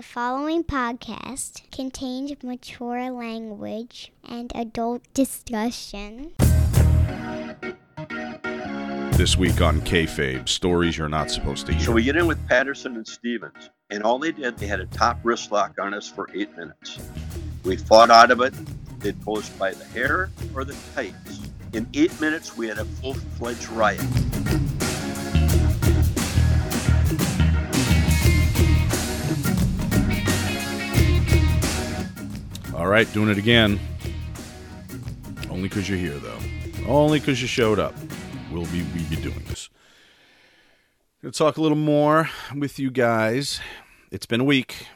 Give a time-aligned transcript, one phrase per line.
[0.00, 6.32] The following podcast contains mature language and adult discussion.
[9.18, 11.84] This week on Kayfabe, stories you're not supposed to hear.
[11.84, 14.86] So we get in with Patterson and Stevens, and all they did, they had a
[14.86, 16.98] top wrist lock on us for eight minutes.
[17.62, 18.54] We fought out of it.
[19.00, 21.50] They'd pull us by the hair or the tights.
[21.74, 24.00] In eight minutes, we had a full fledged riot.
[32.80, 33.78] All right, doing it again.
[35.50, 36.38] Only because you're here, though.
[36.86, 37.94] Only because you showed up.
[38.50, 39.68] We'll be, we be doing this.
[41.20, 43.60] Gonna talk a little more with you guys.
[44.10, 44.86] It's been a week.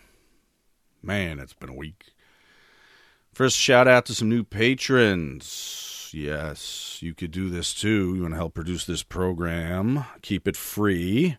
[1.03, 2.07] Man, it's been a week.
[3.35, 6.09] First, shout out to some new patrons.
[6.15, 8.15] Yes, you could do this too.
[8.15, 11.37] You want to help produce this program, keep it free.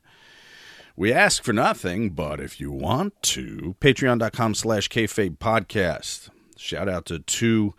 [0.96, 6.30] We ask for nothing, but if you want to, patreon.com slash kayfabe podcast.
[6.58, 7.74] Shout out to two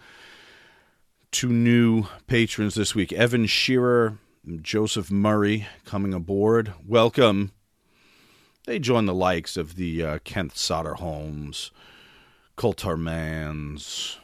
[1.31, 3.13] two new patrons this week.
[3.13, 4.19] Evan Shearer
[4.63, 6.73] Joseph Murray coming aboard.
[6.87, 7.53] Welcome.
[8.65, 11.71] They join the likes of the uh, Kent Soderholms,
[12.97, 14.19] Mans,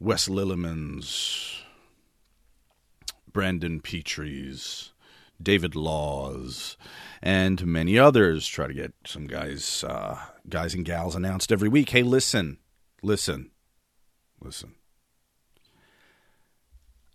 [0.00, 1.60] Wes Lillimans,
[3.30, 4.91] Brandon Petrie's,
[5.42, 6.76] David Laws,
[7.22, 8.46] and many others.
[8.46, 11.90] Try to get some guys, uh, guys and gals announced every week.
[11.90, 12.58] Hey, listen,
[13.02, 13.50] listen,
[14.40, 14.74] listen.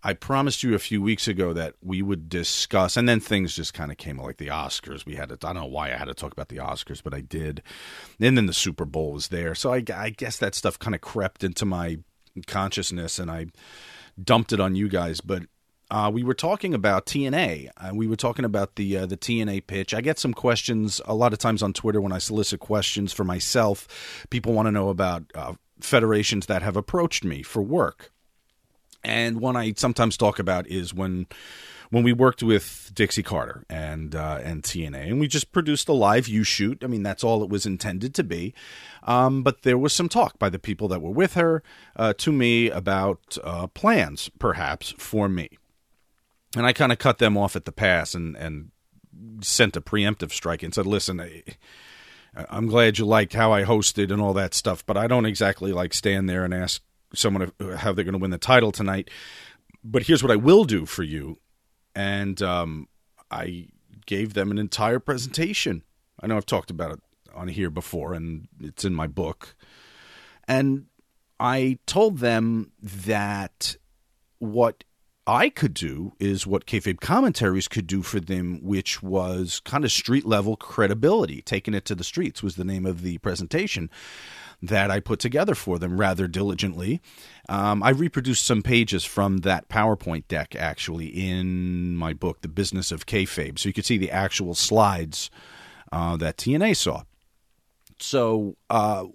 [0.04, 3.74] I promised you a few weeks ago that we would discuss, and then things just
[3.74, 5.06] kind of came like the Oscars.
[5.06, 7.14] We had to, I don't know why I had to talk about the Oscars, but
[7.14, 7.62] I did.
[8.20, 9.54] And then the Super Bowl was there.
[9.56, 11.98] So I, I guess that stuff kind of crept into my
[12.46, 13.48] consciousness and I
[14.22, 15.20] dumped it on you guys.
[15.20, 15.44] But
[15.90, 17.70] uh, we were talking about TNA.
[17.78, 19.94] Uh, we were talking about the uh, the TNA pitch.
[19.94, 23.24] I get some questions a lot of times on Twitter when I solicit questions for
[23.24, 24.26] myself.
[24.30, 28.12] People want to know about uh, federations that have approached me for work.
[29.04, 31.28] And one I sometimes talk about is when
[31.90, 35.94] when we worked with Dixie Carter and uh, and TNA, and we just produced a
[35.94, 36.84] live YouShoot.
[36.84, 38.54] I mean, that's all it was intended to be.
[39.04, 41.64] Um, but there was some talk by the people that were with her
[41.96, 45.50] uh, to me about uh, plans, perhaps for me,
[46.58, 48.72] and I kind of cut them off at the pass and and
[49.42, 51.44] sent a preemptive strike and said, "Listen." I,
[52.50, 55.72] I'm glad you liked how I hosted and all that stuff, but I don't exactly
[55.72, 56.84] like stand there and ask
[57.16, 59.10] someone how they're going to win the title tonight.
[59.84, 61.40] But here's what I will do for you,
[61.96, 62.88] and um,
[63.32, 63.70] I
[64.06, 65.84] gave them an entire presentation.
[66.20, 67.00] I know I've talked about it
[67.34, 69.56] on here before, and it's in my book.
[70.48, 70.86] And
[71.40, 73.78] I told them that
[74.40, 74.84] what
[75.28, 79.92] I could do is what kayfabe commentaries could do for them, which was kind of
[79.92, 81.42] street level credibility.
[81.42, 83.90] Taking it to the streets was the name of the presentation
[84.62, 87.02] that I put together for them rather diligently.
[87.50, 92.92] Um, I reproduced some pages from that PowerPoint deck actually in my book, The Business
[92.92, 95.30] of Kayfabe, so you could see the actual slides
[95.92, 97.04] uh, that TNA saw.
[98.00, 99.06] So, uh,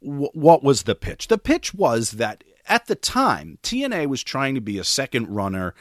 [0.00, 1.26] what was the pitch?
[1.26, 5.74] The pitch was that at the time, TNA was trying to be a second runner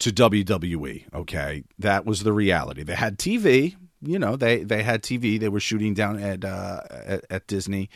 [0.00, 1.12] to WWE.
[1.14, 2.82] Okay, that was the reality.
[2.82, 3.76] They had TV.
[4.02, 5.38] You know, they they had TV.
[5.38, 7.90] They were shooting down at uh, at, at, Disney,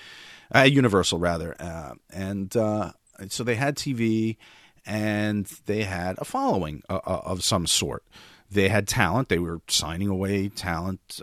[0.55, 2.93] uh, Universal rather, uh, and uh,
[3.29, 4.37] so they had TV,
[4.85, 8.05] and they had a following uh, uh, of some sort.
[8.51, 9.31] They had talent.
[9.31, 11.21] They were signing away talent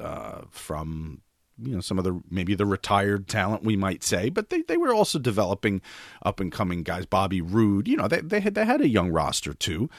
[0.49, 1.21] from
[1.63, 4.77] you know some of the maybe the retired talent we might say, but they, they
[4.77, 5.81] were also developing
[6.23, 7.05] up and coming guys.
[7.05, 9.89] Bobby Roode, you know, they they had they had a young roster too,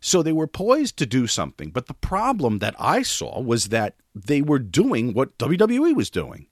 [0.00, 1.70] so they were poised to do something.
[1.70, 6.46] But the problem that I saw was that they were doing what WWE was doing.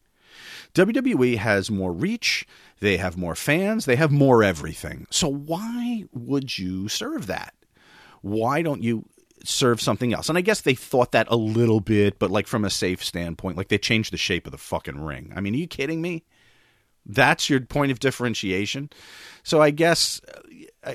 [0.75, 2.47] WWE has more reach,
[2.79, 5.07] they have more fans, they have more everything.
[5.11, 7.55] So why would you serve that?
[8.23, 9.07] Why don't you
[9.45, 10.29] serve something else.
[10.29, 13.57] And I guess they thought that a little bit, but like from a safe standpoint,
[13.57, 15.33] like they changed the shape of the fucking ring.
[15.35, 16.25] I mean, are you kidding me?
[17.07, 18.91] That's your point of differentiation.
[19.43, 20.21] So I guess,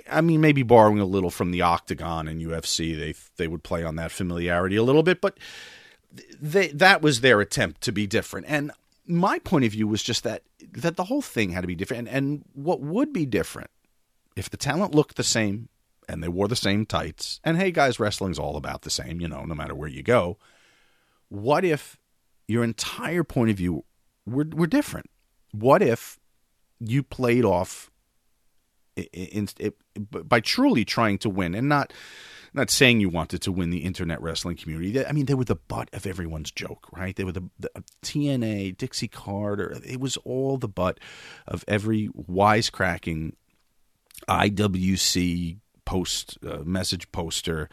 [0.09, 3.83] I mean, maybe borrowing a little from the Octagon and UFC, they they would play
[3.83, 5.37] on that familiarity a little bit, but
[6.39, 8.45] they that was their attempt to be different.
[8.47, 8.71] And
[9.07, 10.43] my point of view was just that
[10.73, 12.07] that the whole thing had to be different.
[12.07, 13.71] And, and what would be different
[14.35, 15.69] if the talent looked the same
[16.07, 17.39] and they wore the same tights.
[17.43, 20.37] And hey, guys, wrestling's all about the same, you know, no matter where you go.
[21.29, 21.97] What if
[22.47, 23.83] your entire point of view
[24.25, 25.09] were, were different?
[25.51, 26.19] What if
[26.79, 27.89] you played off
[28.95, 29.73] in, in,
[30.09, 31.93] by truly trying to win and not
[32.53, 35.05] not saying you wanted to win the internet wrestling community.
[35.05, 37.13] I mean, they were the butt of everyone's joke, right?
[37.13, 39.77] They were the, the uh, TNA, Dixie Carter.
[39.85, 41.01] It was all the butt
[41.47, 43.33] of every wisecracking
[44.29, 47.69] IWC post uh, message poster.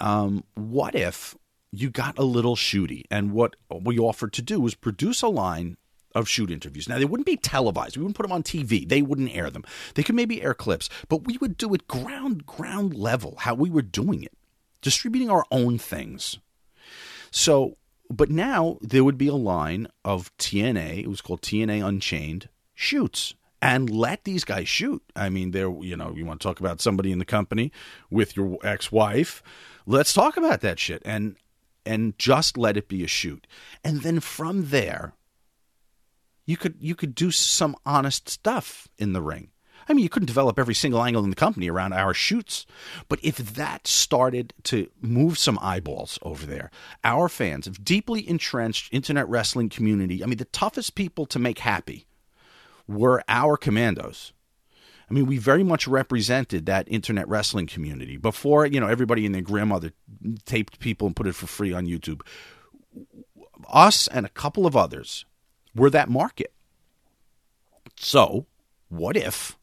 [0.00, 1.36] Um, what if
[1.72, 3.04] you got a little shooty?
[3.10, 5.76] And what we offered to do was produce a line
[6.14, 6.88] of shoot interviews.
[6.88, 7.96] Now, they wouldn't be televised.
[7.96, 8.88] We wouldn't put them on TV.
[8.88, 9.64] They wouldn't air them.
[9.94, 13.70] They could maybe air clips, but we would do it ground ground level, how we
[13.70, 14.32] were doing it,
[14.80, 16.38] distributing our own things.
[17.30, 17.76] So,
[18.10, 21.00] but now there would be a line of TNA.
[21.00, 23.34] It was called TNA Unchained shoots.
[23.60, 25.02] And let these guys shoot.
[25.16, 27.72] I mean, they're, you know, you want to talk about somebody in the company
[28.10, 29.42] with your ex wife.
[29.84, 31.02] Let's talk about that shit.
[31.04, 31.36] And,
[31.84, 33.46] and just let it be a shoot.
[33.82, 35.14] And then from there,
[36.48, 39.50] you could you could do some honest stuff in the ring.
[39.86, 42.66] I mean, you couldn't develop every single angle in the company around our shoots,
[43.08, 46.70] but if that started to move some eyeballs over there,
[47.04, 51.58] our fans, of deeply entrenched internet wrestling community, I mean, the toughest people to make
[51.58, 52.06] happy
[52.88, 54.32] were our commandos.
[55.10, 59.34] I mean, we very much represented that internet wrestling community before, you know, everybody and
[59.34, 59.92] their grandmother
[60.44, 62.20] taped people and put it for free on YouTube.
[63.68, 65.24] Us and a couple of others
[65.74, 66.52] were that market.
[67.96, 68.46] So,
[68.88, 69.56] what if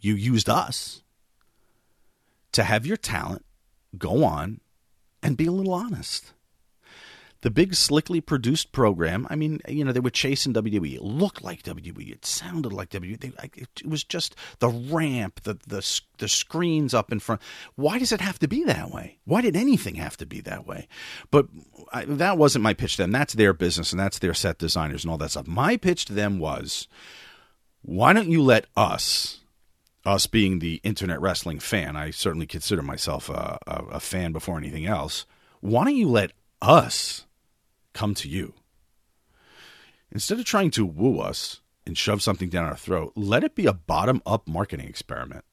[0.00, 1.02] you used us
[2.52, 3.44] to have your talent
[3.98, 4.60] go on
[5.22, 6.32] and be a little honest?
[7.46, 10.96] The big slickly produced program, I mean, you know, they were chasing WWE.
[10.96, 12.10] It looked like WWE.
[12.10, 13.32] It sounded like WWE.
[13.54, 17.40] It was just the ramp, the, the, the screens up in front.
[17.76, 19.18] Why does it have to be that way?
[19.26, 20.88] Why did anything have to be that way?
[21.30, 21.46] But
[21.92, 23.12] I, that wasn't my pitch to them.
[23.12, 25.46] That's their business and that's their set designers and all that stuff.
[25.46, 26.88] My pitch to them was
[27.82, 29.42] why don't you let us,
[30.04, 34.58] us being the internet wrestling fan, I certainly consider myself a, a, a fan before
[34.58, 35.26] anything else,
[35.60, 37.25] why don't you let us
[37.96, 38.54] come to you.
[40.12, 43.66] Instead of trying to woo us and shove something down our throat, let it be
[43.66, 45.44] a bottom up marketing experiment.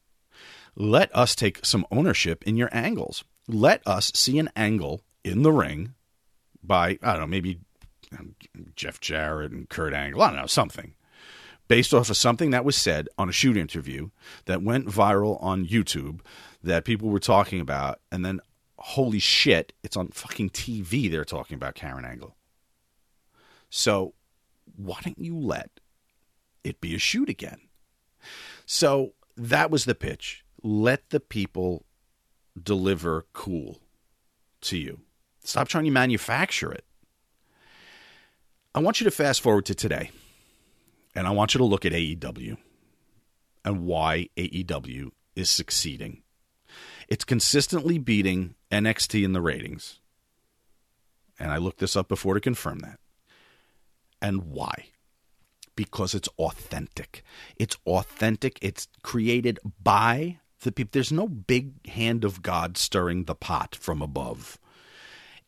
[0.76, 3.24] Let us take some ownership in your angles.
[3.48, 5.94] Let us see an angle in the ring
[6.64, 7.60] by, I don't know, maybe
[8.18, 8.36] um,
[8.76, 10.22] Jeff Jarrett and Kurt Angle.
[10.22, 10.96] I don't know, something.
[11.68, 14.10] Based off of something that was said on a shoot interview
[14.46, 16.20] that went viral on YouTube
[16.62, 18.40] that people were talking about, and then
[18.84, 22.36] holy shit, it's on fucking TV they're talking about Karen Angle.
[23.70, 24.14] So
[24.76, 25.80] why don't you let
[26.66, 27.62] it be a shoot again?
[28.66, 30.44] So that was the pitch.
[30.62, 31.86] Let the people
[32.62, 33.80] deliver cool
[34.62, 35.00] to you.
[35.46, 36.84] Stop trying to manufacture it.
[38.76, 40.12] I want you to fast forward to today,
[41.16, 42.58] and I want you to look at AEW
[43.64, 46.23] and why AEW is succeeding.
[47.08, 50.00] It's consistently beating NXT in the ratings.
[51.40, 53.00] And I looked this up before to confirm that.
[54.22, 54.86] And why?
[55.76, 57.24] Because it's authentic.
[57.58, 58.60] It's authentic.
[58.62, 60.92] It's created by the people.
[60.94, 64.58] There's no big hand of God stirring the pot from above.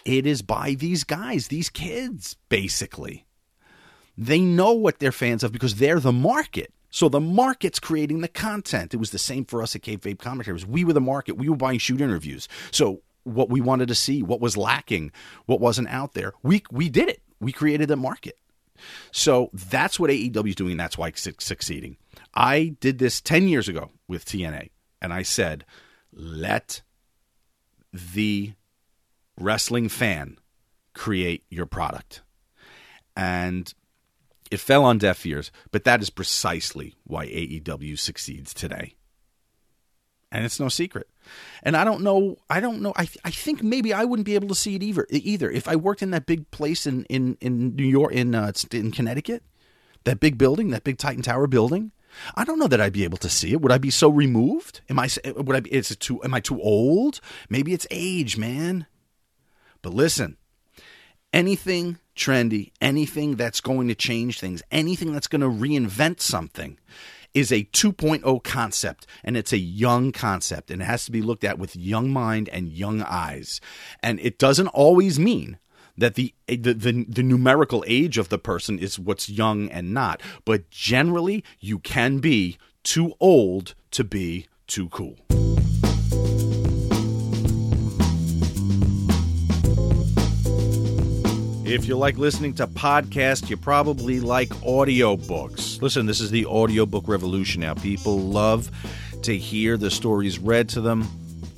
[0.04, 3.26] It is by these guys, these kids, basically.
[4.18, 6.72] They know what they're fans of because they're the market.
[6.96, 8.94] So the market's creating the content.
[8.94, 10.66] It was the same for us at Kayfabe Commentaries.
[10.66, 11.34] We were the market.
[11.34, 12.48] We were buying shoot interviews.
[12.72, 15.12] So what we wanted to see, what was lacking,
[15.46, 17.22] what wasn't out there, we we did it.
[17.42, 18.38] We created the market.
[19.12, 20.78] So that's what AEW is doing.
[20.78, 21.98] That's why it's succeeding.
[22.34, 24.70] I did this 10 years ago with TNA,
[25.02, 25.66] and I said,
[26.14, 26.82] let
[27.92, 28.54] the
[29.38, 30.38] wrestling fan
[30.94, 32.22] create your product.
[33.18, 33.74] And
[34.52, 38.96] it fell on deaf ears, but that is precisely why AEW succeeds today.
[40.32, 41.10] And it's no secret.
[41.64, 44.50] And I don't know, I don't know, I, I think maybe I wouldn't be able
[44.50, 45.08] to see it either.
[45.10, 45.50] either.
[45.50, 48.92] If I worked in that big place in, in, in New York, in, uh, in
[48.92, 49.44] Connecticut,
[50.04, 51.92] that big building, that big Titan Tower building,
[52.36, 53.62] I don't know that I'd be able to see it.
[53.62, 54.82] Would I be so removed?
[54.90, 57.20] Am I, would I be, is it too, am I too old?
[57.50, 58.88] Maybe it's age, man.
[59.82, 60.38] But listen,
[61.36, 66.80] anything trendy, anything that's going to change things, anything that's going to reinvent something
[67.34, 71.44] is a 2.0 concept and it's a young concept and it has to be looked
[71.44, 73.60] at with young mind and young eyes.
[74.02, 75.60] And it doesn't always mean
[75.98, 80.22] that the, the, the the numerical age of the person is what's young and not,
[80.44, 85.18] but generally you can be too old to be too cool.
[91.68, 95.82] If you like listening to podcasts, you probably like audiobooks.
[95.82, 97.74] Listen, this is the audiobook revolution now.
[97.74, 98.70] People love
[99.24, 101.08] to hear the stories read to them.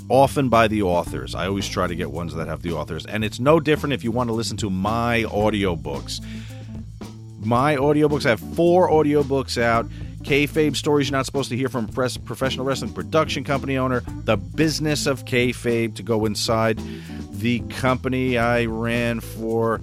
[0.09, 1.35] often by the authors.
[1.35, 3.05] I always try to get ones that have the authors.
[3.05, 6.23] And it's no different if you want to listen to my audiobooks.
[7.43, 9.87] My audiobooks, I have four audiobooks out.
[10.21, 14.01] Kayfabe stories you're not supposed to hear from professional wrestling production company owner.
[14.23, 16.79] The business of kayfabe to go inside
[17.31, 19.79] the company I ran for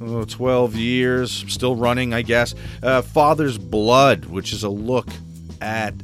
[0.00, 2.54] oh, 12 years, still running, I guess.
[2.82, 5.08] Uh, Father's Blood, which is a look
[5.60, 5.94] at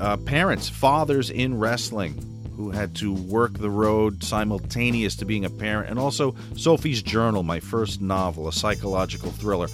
[0.00, 5.50] uh, parents, fathers in wrestling who had to work the road simultaneous to being a
[5.50, 9.68] parent, and also Sophie's Journal, my first novel, a psychological thriller.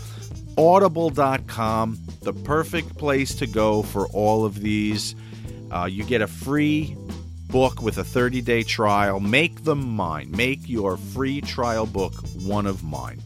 [0.57, 5.15] Audible.com, the perfect place to go for all of these.
[5.71, 6.97] Uh, you get a free
[7.49, 9.21] book with a 30 day trial.
[9.21, 10.31] Make them mine.
[10.31, 13.23] Make your free trial book one of mine.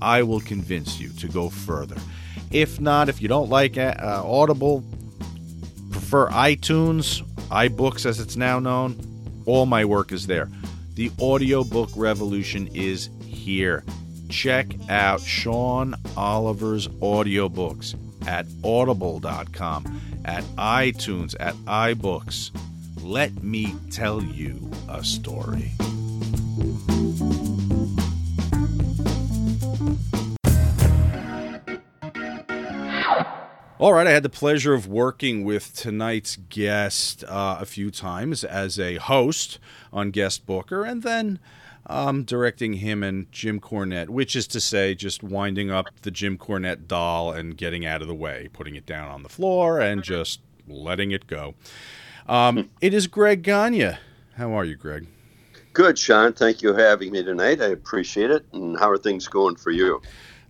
[0.00, 1.96] I will convince you to go further.
[2.50, 4.84] If not, if you don't like uh, Audible,
[5.90, 8.98] prefer iTunes, iBooks as it's now known,
[9.46, 10.48] all my work is there.
[10.94, 13.84] The audiobook revolution is here.
[14.28, 17.94] Check out Sean Oliver's audiobooks
[18.26, 22.50] at audible.com, at iTunes, at iBooks.
[23.02, 25.72] Let me tell you a story.
[33.80, 38.42] All right, I had the pleasure of working with tonight's guest uh, a few times
[38.42, 39.60] as a host
[39.92, 41.38] on Guest Booker, and then
[41.86, 46.36] um, directing him and Jim Cornette, which is to say, just winding up the Jim
[46.36, 50.02] Cornette doll and getting out of the way, putting it down on the floor, and
[50.02, 51.54] just letting it go.
[52.26, 53.92] Um, it is Greg Gagne.
[54.34, 55.06] How are you, Greg?
[55.72, 56.32] Good, Sean.
[56.32, 57.62] Thank you for having me tonight.
[57.62, 58.44] I appreciate it.
[58.52, 60.02] And how are things going for you?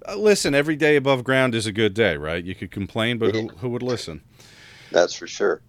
[0.08, 2.44] Uh, listen, every day above ground is a good day, right?
[2.44, 4.22] You could complain, but who, who would listen?
[4.90, 5.60] That's for sure.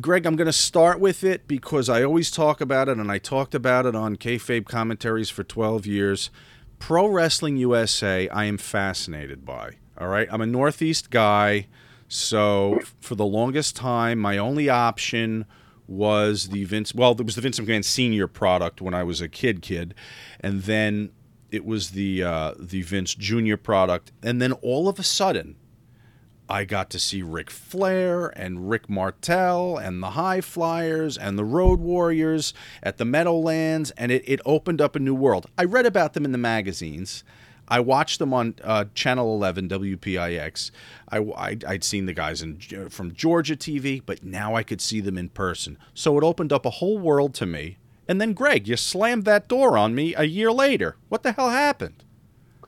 [0.00, 3.18] Greg, I'm going to start with it because I always talk about it, and I
[3.18, 6.30] talked about it on kayfabe commentaries for 12 years.
[6.78, 9.72] Pro Wrestling USA, I am fascinated by.
[9.98, 11.66] All right, I'm a Northeast guy,
[12.08, 15.46] so for the longest time, my only option
[15.86, 16.94] was the Vince.
[16.94, 19.94] Well, it was the Vince McMahon Senior product when I was a kid, kid,
[20.40, 21.10] and then
[21.54, 23.56] it was the uh, the Vince Jr.
[23.56, 25.54] product, and then all of a sudden,
[26.48, 31.44] I got to see Ric Flair and Rick Martel and the High Flyers and the
[31.44, 35.46] Road Warriors at the Meadowlands, and it, it opened up a new world.
[35.56, 37.22] I read about them in the magazines.
[37.68, 40.70] I watched them on uh, Channel 11 WPIX.
[41.08, 42.58] I, I, would seen the guys in,
[42.90, 45.78] from Georgia TV, but now I could see them in person.
[45.94, 49.48] So it opened up a whole world to me and then, Greg, you slammed that
[49.48, 50.96] door on me a year later.
[51.08, 52.04] What the hell happened?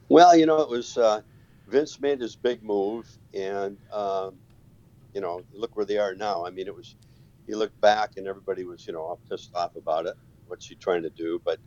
[0.09, 1.21] Well, you know, it was uh,
[1.66, 4.37] Vince made his big move, and um,
[5.12, 6.47] you know, look where they are now.
[6.47, 6.95] I mean, it was
[7.47, 10.14] you look back, and everybody was, you know, pissed off about it.
[10.47, 11.40] What's he trying to do?
[11.45, 11.59] But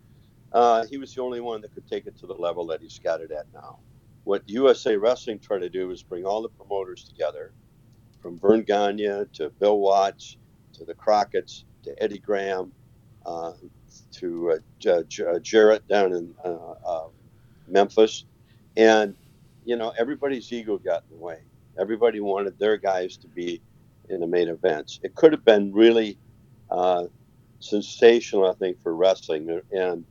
[0.52, 3.00] uh, he was the only one that could take it to the level that he's
[3.00, 3.80] got it at now.
[4.24, 7.54] What USA Wrestling tried to do is bring all the promoters together,
[8.22, 10.38] from Verne Gagne to Bill Watts
[10.74, 12.72] to the Crockett's to Eddie Graham
[14.12, 16.36] to uh, uh, Jarrett down in
[17.68, 18.26] Memphis,
[18.78, 19.16] and
[19.66, 21.40] you know everybody's ego got in the way.
[21.80, 23.62] Everybody wanted their guys to be
[24.10, 25.00] in the main events.
[25.04, 26.18] It could have been really
[26.70, 27.06] uh,
[27.60, 30.06] sensational, I think, for wrestling, and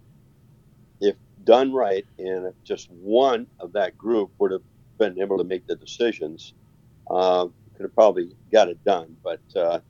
[1.00, 4.62] if done right, and if just one of that group would have
[4.98, 6.54] been able to make the decisions,
[7.10, 7.46] uh,
[7.76, 9.16] could have probably got it done.
[9.22, 9.80] But uh,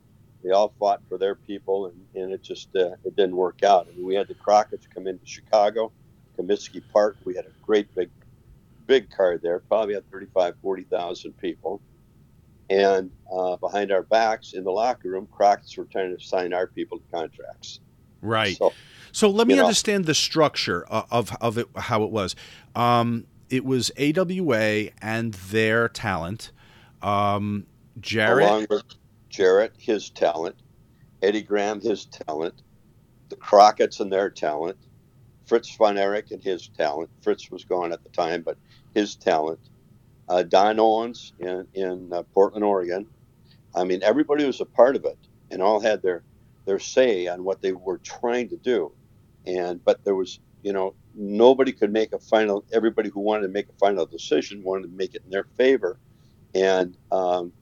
[0.43, 3.89] they all fought for their people, and, and it just uh, it didn't work out.
[3.91, 5.93] I mean, we had the Crockett's come into Chicago,
[6.39, 7.17] Comiskey Park.
[7.25, 8.11] We had a great big
[8.89, 11.81] big card there, probably had 35, 40,000 people.
[12.71, 16.67] And uh, behind our backs in the locker room, Crockett's were trying to sign our
[16.67, 17.81] people to contracts.
[18.21, 18.57] Right.
[18.57, 18.73] So,
[19.13, 22.35] so let me know, understand the structure of, of it, how it was.
[22.75, 26.51] Um, it was AWA and their talent.
[27.01, 27.67] Um,
[28.01, 28.49] Jarrett.
[28.49, 28.83] Along with
[29.39, 30.57] Jarrett, his talent,
[31.23, 32.61] Eddie Graham, his talent,
[33.29, 34.77] the Crockett's and their talent,
[35.47, 37.09] Fritz von Erich and his talent.
[37.23, 38.57] Fritz was gone at the time, but
[38.95, 39.61] his talent.
[40.29, 43.07] Uh, Don Owens in, in uh, Portland, Oregon.
[43.77, 45.19] I mean, everybody was a part of it
[45.53, 46.25] and all had their,
[46.65, 48.91] their say on what they were trying to do.
[49.47, 53.53] And, but there was, you know, nobody could make a final, everybody who wanted to
[53.53, 55.97] make a final decision wanted to make it in their favor.
[56.57, 57.53] And um,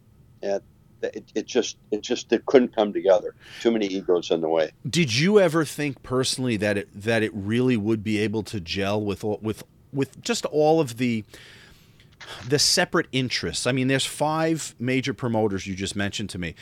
[0.42, 0.62] at
[1.02, 3.34] it, it just it just it couldn't come together.
[3.60, 4.70] Too many egos in the way.
[4.88, 9.00] Did you ever think personally that it that it really would be able to gel
[9.00, 9.62] with with
[9.92, 11.24] with just all of the
[12.48, 13.66] the separate interests.
[13.66, 16.54] I mean, there's five major promoters you just mentioned to me.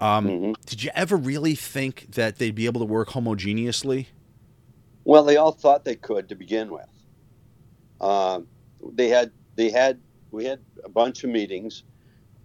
[0.00, 0.52] Um, mm-hmm.
[0.66, 4.06] Did you ever really think that they'd be able to work homogeneously?
[5.04, 6.86] Well, they all thought they could to begin with.
[8.00, 8.40] Uh,
[8.92, 11.82] they had they had we had a bunch of meetings,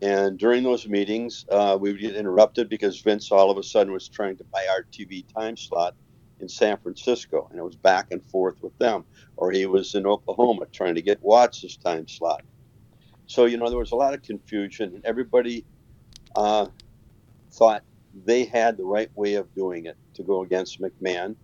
[0.01, 3.93] and during those meetings, uh, we would get interrupted because Vince all of a sudden
[3.93, 5.95] was trying to buy our TV time slot
[6.39, 9.05] in San Francisco, and it was back and forth with them.
[9.37, 12.43] Or he was in Oklahoma trying to get Watts' time slot.
[13.27, 15.65] So you know there was a lot of confusion, and everybody
[16.35, 16.67] uh,
[17.53, 17.83] thought
[18.25, 21.35] they had the right way of doing it to go against McMahon,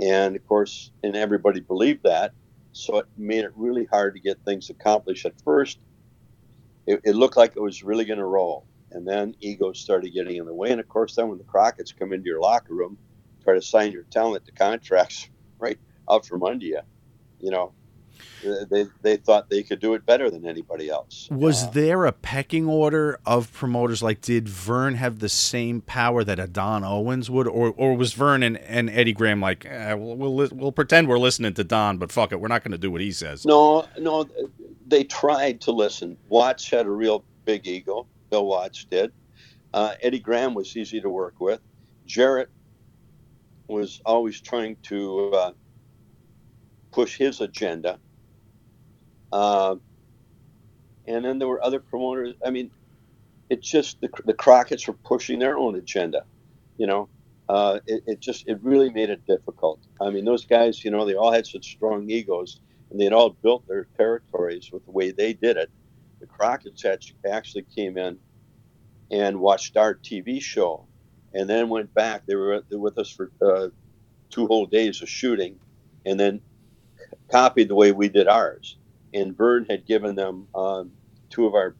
[0.00, 2.32] and of course, and everybody believed that.
[2.72, 5.26] So it made it really hard to get things accomplished.
[5.26, 5.78] At first,
[6.86, 10.36] it, it looked like it was really going to roll, and then egos started getting
[10.36, 10.70] in the way.
[10.70, 12.98] And of course, then when the Crockett's come into your locker room,
[13.42, 16.80] try to sign your talent to contracts right out from under you,
[17.40, 17.72] you know,
[18.70, 21.28] they they thought they could do it better than anybody else.
[21.30, 24.02] Was uh, there a pecking order of promoters?
[24.02, 28.12] Like, did Verne have the same power that a Don Owens would, or or was
[28.14, 31.98] Verne and, and Eddie Graham like, eh, we'll, we'll we'll pretend we're listening to Don,
[31.98, 33.44] but fuck it, we're not going to do what he says.
[33.44, 34.28] No, no,
[34.90, 36.16] they tried to listen.
[36.28, 38.06] Watts had a real big ego.
[38.30, 39.12] Bill Watts did.
[39.72, 41.60] Uh, Eddie Graham was easy to work with.
[42.06, 42.50] Jarrett
[43.68, 45.52] was always trying to uh,
[46.90, 47.98] push his agenda
[49.32, 49.76] uh,
[51.06, 52.34] and then there were other promoters.
[52.44, 52.70] I mean,
[53.48, 56.24] it just the, the Crockett's were pushing their own agenda.
[56.76, 57.08] You know,
[57.48, 59.80] uh, it, it, just it really made it difficult.
[60.00, 63.30] I mean, those guys, you know, they all had such strong egos, and they'd all
[63.30, 65.70] built their territories with the way they did it.
[66.20, 66.84] The Crockett's
[67.30, 68.18] actually came in
[69.10, 70.86] and watched our TV show,
[71.34, 72.26] and then went back.
[72.26, 73.68] They were with us for uh,
[74.30, 75.58] two whole days of shooting,
[76.06, 76.40] and then
[77.30, 78.76] copied the way we did ours
[79.12, 80.92] and Verne had given them um,
[81.30, 81.74] two of our,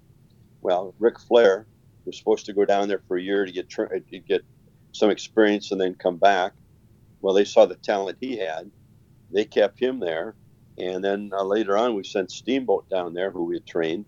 [0.62, 1.67] well, Ric Flair
[2.05, 4.45] was supposed to go down there for a year to get to get
[4.93, 6.52] some experience and then come back.
[7.21, 8.71] Well, they saw the talent he had,
[9.31, 10.35] they kept him there,
[10.80, 14.04] and then uh, later on we sent Steamboat down there, who we had trained,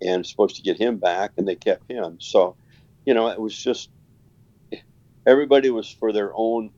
[0.00, 2.18] and supposed to get him back, and they kept him.
[2.20, 2.56] So,
[3.04, 3.90] you know, it was just
[5.26, 6.70] everybody was for their own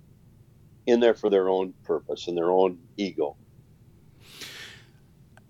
[0.87, 3.37] in there for their own purpose and their own ego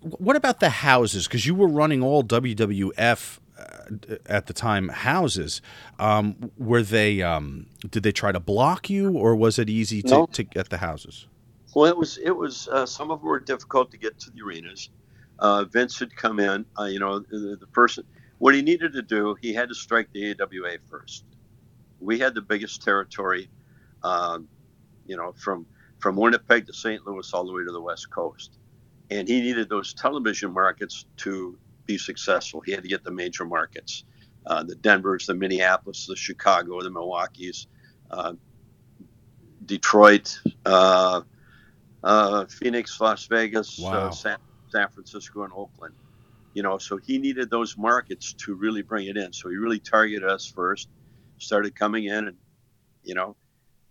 [0.01, 1.27] what about the houses?
[1.27, 5.61] Because you were running all WWF uh, at the time houses.
[5.99, 7.21] Um, were they?
[7.21, 10.25] Um, did they try to block you, or was it easy to, no.
[10.27, 11.27] to get the houses?
[11.73, 12.17] Well, it was.
[12.17, 12.67] It was.
[12.67, 14.89] Uh, some of them were difficult to get to the arenas.
[15.39, 16.65] Uh, Vince had come in.
[16.79, 18.03] Uh, you know, the, the, person.
[18.37, 21.25] What he needed to do, he had to strike the AWA first.
[21.99, 23.49] We had the biggest territory.
[24.03, 24.47] Um,
[25.05, 25.65] you know, from
[25.99, 27.05] from Winnipeg to St.
[27.05, 28.57] Louis, all the way to the West Coast
[29.11, 32.61] and he needed those television markets to be successful.
[32.61, 34.05] He had to get the major markets,
[34.45, 37.67] uh, the Denver's, the Minneapolis, the Chicago, the Milwaukee's,
[38.09, 38.33] uh,
[39.65, 40.39] Detroit,
[42.03, 44.11] uh, uh Phoenix, Las Vegas, uh.
[44.11, 44.37] San,
[44.69, 45.93] San Francisco, and Oakland.
[46.53, 49.31] You know, so he needed those markets to really bring it in.
[49.31, 50.89] So he really targeted us first,
[51.37, 52.37] started coming in and,
[53.03, 53.37] you know,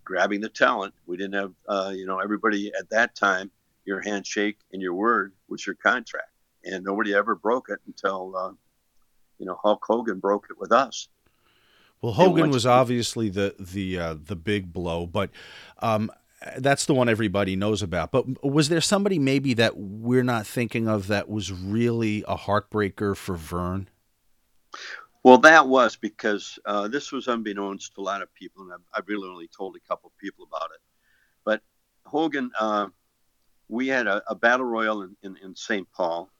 [0.03, 0.93] grabbing the talent.
[1.07, 3.49] We didn't have, uh, you know, everybody at that time
[3.85, 6.29] your handshake and your word was your contract,
[6.63, 8.51] and nobody ever broke it until uh,
[9.37, 11.07] you know Hulk Hogan broke it with us.
[12.01, 15.29] Well, Hogan was obviously the the uh, the big blow, but
[15.79, 16.11] um,
[16.57, 18.11] that's the one everybody knows about.
[18.11, 23.15] But was there somebody maybe that we're not thinking of that was really a heartbreaker
[23.15, 23.87] for Verne?
[25.23, 29.07] Well, that was because uh, this was unbeknownst to a lot of people, and I've,
[29.07, 30.81] really only told a couple of people about it.
[31.45, 31.61] But
[32.05, 32.87] Hogan, uh,
[33.67, 35.87] we had a, a battle royal in, in, in St.
[35.91, 36.31] Paul.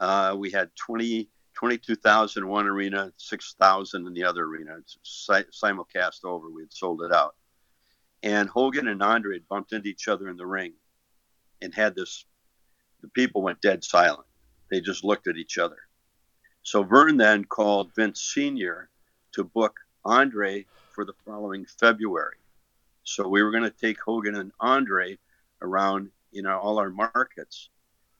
[0.00, 4.76] Uh, we had 20, 22,000 in one arena, 6,000 in the other arena.
[4.78, 6.50] It's simulcast over.
[6.50, 7.36] We had sold it out.
[8.24, 10.72] And Hogan and Andre had bumped into each other in the ring
[11.60, 12.24] and had this.
[13.02, 14.26] The people went dead silent.
[14.70, 15.76] They just looked at each other.
[16.62, 18.88] So Verne then called Vince Sr.
[19.32, 22.38] to book Andre for the following February.
[23.02, 25.18] So we were going to take Hogan and Andre
[25.60, 27.68] around you know all our markets.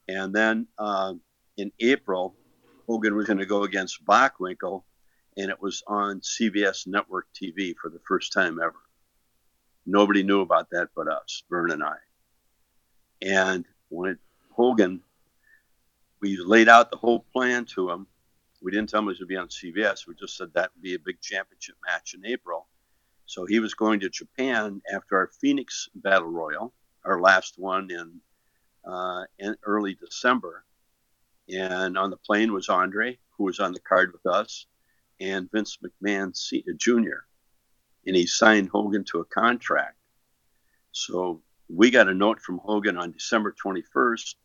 [0.07, 1.15] And then uh,
[1.57, 2.35] in April,
[2.87, 4.83] Hogan was going to go against Bockwinkel,
[5.35, 8.84] and it was on CBS Network TV for the first time ever.
[9.85, 11.97] Nobody knew about that but us, Verne and I.
[13.21, 14.17] And when
[14.51, 15.01] Hogan,
[16.21, 18.07] we laid out the whole plan to him.
[18.61, 20.07] We didn't tell him it to be on CBS.
[20.07, 22.67] We just said that would be a big championship match in April.
[23.27, 26.73] So he was going to Japan after our Phoenix Battle Royal
[27.05, 28.19] our last one in,
[28.91, 30.65] uh, in early December.
[31.53, 34.65] And on the plane was Andre, who was on the card with us,
[35.19, 36.33] and Vince McMahon
[36.77, 37.25] Jr.
[38.05, 39.97] And he signed Hogan to a contract.
[40.91, 44.35] So we got a note from Hogan on December 21st,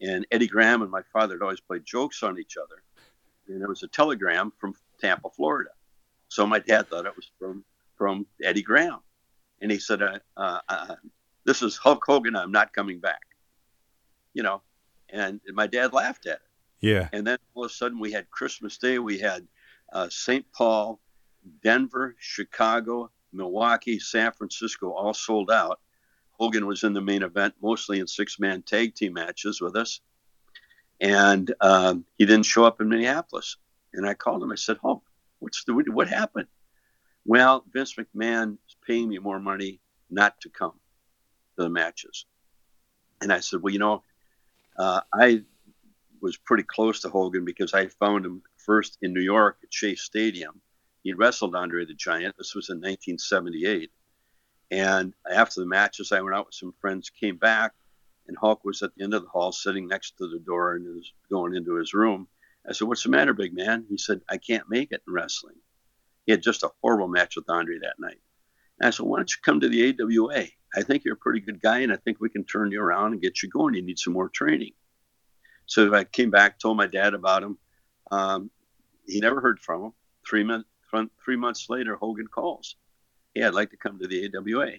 [0.00, 2.82] and Eddie Graham and my father had always played jokes on each other.
[3.48, 5.70] And it was a telegram from Tampa, Florida.
[6.28, 7.64] So my dad thought it was from
[7.98, 9.00] from Eddie Graham,
[9.60, 10.94] and he said, uh, uh, uh,
[11.44, 12.34] "This is Hulk Hogan.
[12.34, 13.20] I'm not coming back."
[14.32, 14.62] You know,
[15.10, 16.40] and my dad laughed at it.
[16.80, 17.08] Yeah.
[17.12, 18.98] And then all of a sudden we had Christmas Day.
[18.98, 19.46] We had
[19.92, 20.44] uh, St.
[20.52, 21.00] Paul,
[21.62, 25.80] Denver, Chicago, Milwaukee, San Francisco all sold out.
[26.32, 30.00] Hogan was in the main event, mostly in six man tag team matches with us.
[31.00, 33.56] And um, he didn't show up in Minneapolis.
[33.92, 34.52] And I called him.
[34.52, 35.02] I said, Hulk,
[35.40, 36.48] what's the, what happened?
[37.24, 40.74] Well, Vince McMahon is paying me more money not to come
[41.56, 42.26] to the matches.
[43.20, 44.02] And I said, well, you know,
[44.76, 45.42] uh, I
[46.20, 49.94] was pretty close to Hogan because I found him first in New York at Shea
[49.94, 50.60] Stadium.
[51.02, 52.36] He wrestled Andre the Giant.
[52.38, 53.90] This was in 1978.
[54.70, 57.72] And after the matches, I went out with some friends, came back,
[58.26, 60.86] and Hulk was at the end of the hall sitting next to the door and
[60.94, 62.28] was going into his room.
[62.66, 63.84] I said, What's the matter, big man?
[63.88, 65.56] He said, I can't make it in wrestling.
[66.24, 68.20] He had just a horrible match with Andre that night.
[68.78, 70.46] And I said, Why don't you come to the AWA?
[70.74, 73.12] I think you're a pretty good guy, and I think we can turn you around
[73.12, 73.74] and get you going.
[73.74, 74.72] You need some more training.
[75.66, 77.58] So I came back, told my dad about him.
[78.10, 78.50] Um,
[79.06, 79.92] he never heard from him.
[80.26, 80.68] Three, months,
[81.24, 82.76] three months later, Hogan calls.
[83.34, 84.72] Hey, I'd like to come to the AWA.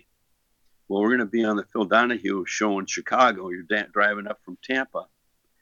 [0.88, 3.50] Well, we're going to be on the Phil Donahue show in Chicago.
[3.50, 5.08] You're da- driving up from Tampa.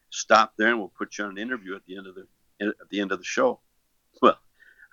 [0.10, 2.28] Stop there, and we'll put you on an interview at the end of the
[2.60, 3.60] at the end of the show.
[4.22, 4.38] Well,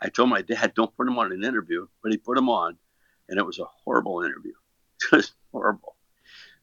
[0.01, 2.79] I told my dad, don't put him on an interview, but he put him on,
[3.29, 4.53] and it was a horrible interview,
[5.11, 5.97] just horrible.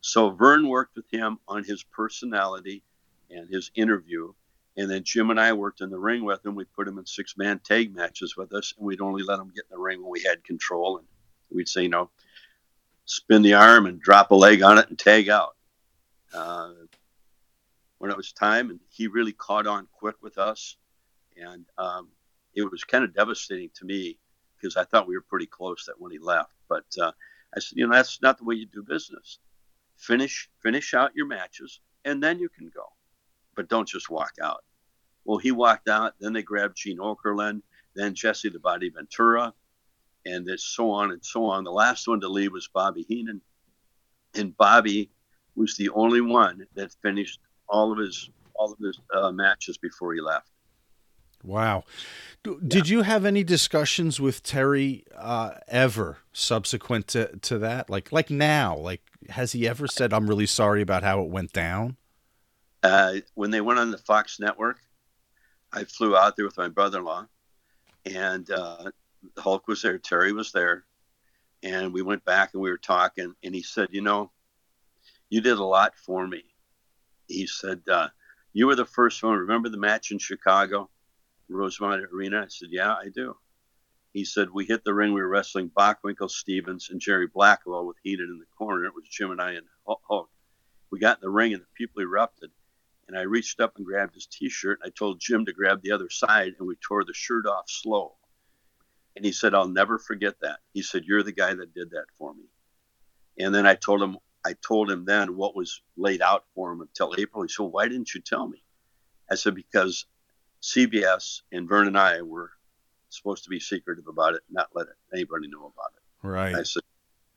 [0.01, 2.83] So Verne worked with him on his personality
[3.29, 4.33] and his interview.
[4.77, 6.55] And then Jim and I worked in the ring with him.
[6.55, 9.51] We put him in six man tag matches with us, and we'd only let him
[9.55, 10.97] get in the ring when we had control.
[10.97, 11.07] And
[11.49, 12.09] we'd say, you know,
[13.05, 15.55] spin the arm and drop a leg on it and tag out.
[16.33, 16.71] Uh,
[17.99, 20.75] when it was time, and he really caught on quick with us.
[21.41, 22.09] And um,
[22.53, 24.17] it was kind of devastating to me
[24.55, 26.51] because I thought we were pretty close that when he left.
[26.67, 27.11] But uh,
[27.55, 29.39] I said, you know, that's not the way you do business.
[29.97, 32.85] Finish finish out your matches, and then you can go
[33.55, 34.63] but don't just walk out.
[35.23, 36.13] Well, he walked out.
[36.19, 37.61] Then they grabbed Gene Okerlund,
[37.95, 39.53] then Jesse the Body Ventura,
[40.25, 41.63] and so on and so on.
[41.63, 43.41] The last one to leave was Bobby Heenan,
[44.35, 45.09] and Bobby
[45.55, 50.13] was the only one that finished all of his all of his uh, matches before
[50.13, 50.49] he left.
[51.43, 51.83] Wow.
[52.43, 52.97] Did yeah.
[52.97, 57.89] you have any discussions with Terry uh, ever subsequent to, to that?
[57.89, 58.75] Like like now?
[58.77, 61.97] Like has he ever said I'm really sorry about how it went down?
[62.85, 64.77] Uh, when they went on the Fox network,
[65.73, 67.25] I flew out there with my brother-in-law,
[68.05, 68.91] and uh,
[69.39, 70.85] Hulk was there, Terry was there,
[71.63, 74.31] and we went back and we were talking, and he said, "You know,
[75.31, 76.43] you did a lot for me."
[77.27, 78.09] He said, uh,
[78.53, 79.33] "You were the first one.
[79.35, 80.91] Remember the match in Chicago,
[81.49, 83.35] Rosemont Arena?" I said, "Yeah, I do."
[84.13, 85.11] He said, "We hit the ring.
[85.11, 88.85] We were wrestling Bockwinkel, Stevens, and Jerry Blackwell with Heenan in the corner.
[88.85, 90.29] It was Jim and I and Hulk.
[90.91, 92.51] We got in the ring, and the people erupted."
[93.07, 94.79] And I reached up and grabbed his T-shirt.
[94.81, 97.69] And I told Jim to grab the other side, and we tore the shirt off
[97.69, 98.15] slow.
[99.15, 102.07] And he said, "I'll never forget that." He said, "You're the guy that did that
[102.17, 102.45] for me."
[103.37, 106.81] And then I told him, I told him then what was laid out for him
[106.81, 107.43] until April.
[107.43, 108.63] He said, "Why didn't you tell me?"
[109.29, 110.05] I said, "Because
[110.61, 112.51] CBS and Verne and I were
[113.09, 116.55] supposed to be secretive about it, not let anybody know about it." Right.
[116.55, 116.83] I said,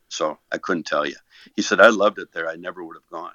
[0.08, 1.16] "So I couldn't tell you."
[1.56, 2.48] He said, "I loved it there.
[2.48, 3.34] I never would have gone."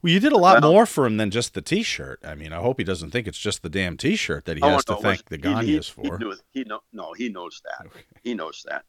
[0.00, 2.20] Well, you did a lot well, more for him than just the T-shirt.
[2.24, 4.70] I mean, I hope he doesn't think it's just the damn T-shirt that he oh,
[4.70, 6.18] has no, to thank the Gagnes for.
[6.18, 7.86] He, knew, he know, no, he knows that.
[7.86, 8.00] Okay.
[8.22, 8.84] He knows that.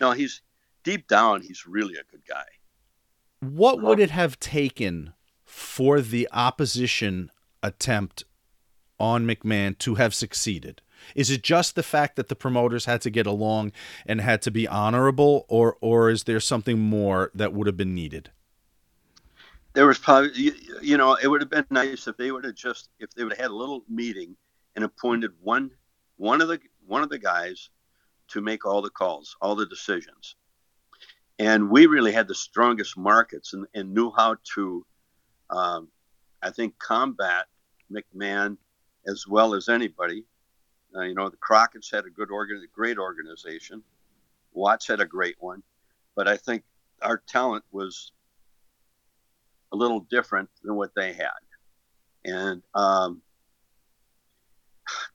[0.00, 0.42] No, he's
[0.82, 2.44] deep down, he's really a good guy.
[3.40, 7.30] What would it have taken for the opposition
[7.62, 8.24] attempt
[8.98, 10.82] on McMahon to have succeeded?
[11.14, 13.72] Is it just the fact that the promoters had to get along
[14.04, 17.94] and had to be honorable, or or is there something more that would have been
[17.94, 18.30] needed?
[19.72, 22.54] There was probably you, you, know it would have been nice if they would have
[22.54, 24.36] just if they would have had a little meeting
[24.74, 25.70] and appointed one
[26.16, 27.70] one of the one of the guys
[28.28, 30.36] to make all the calls all the decisions.
[31.38, 34.86] And we really had the strongest markets and, and knew how to
[35.50, 35.88] um,
[36.42, 37.46] i think combat
[37.90, 38.56] mcmahon
[39.06, 40.24] as well as anybody.
[40.94, 43.82] Uh, you know the crockett's had a good organ great organization.
[44.52, 45.62] Watts had a great one.
[46.16, 46.64] But i think
[47.02, 48.12] our talent was
[49.72, 51.30] a little different than what they had.
[52.24, 53.22] And um,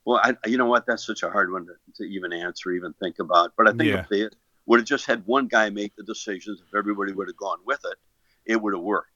[0.06, 0.86] well, I, you know what?
[0.86, 3.54] That's such a hard one to, to even answer, even think about.
[3.58, 4.00] But I think Yeah.
[4.02, 4.30] if they
[4.65, 7.82] would have just had one guy make the decisions, if everybody would have gone with
[7.86, 7.98] it,
[8.46, 9.10] it would have worked.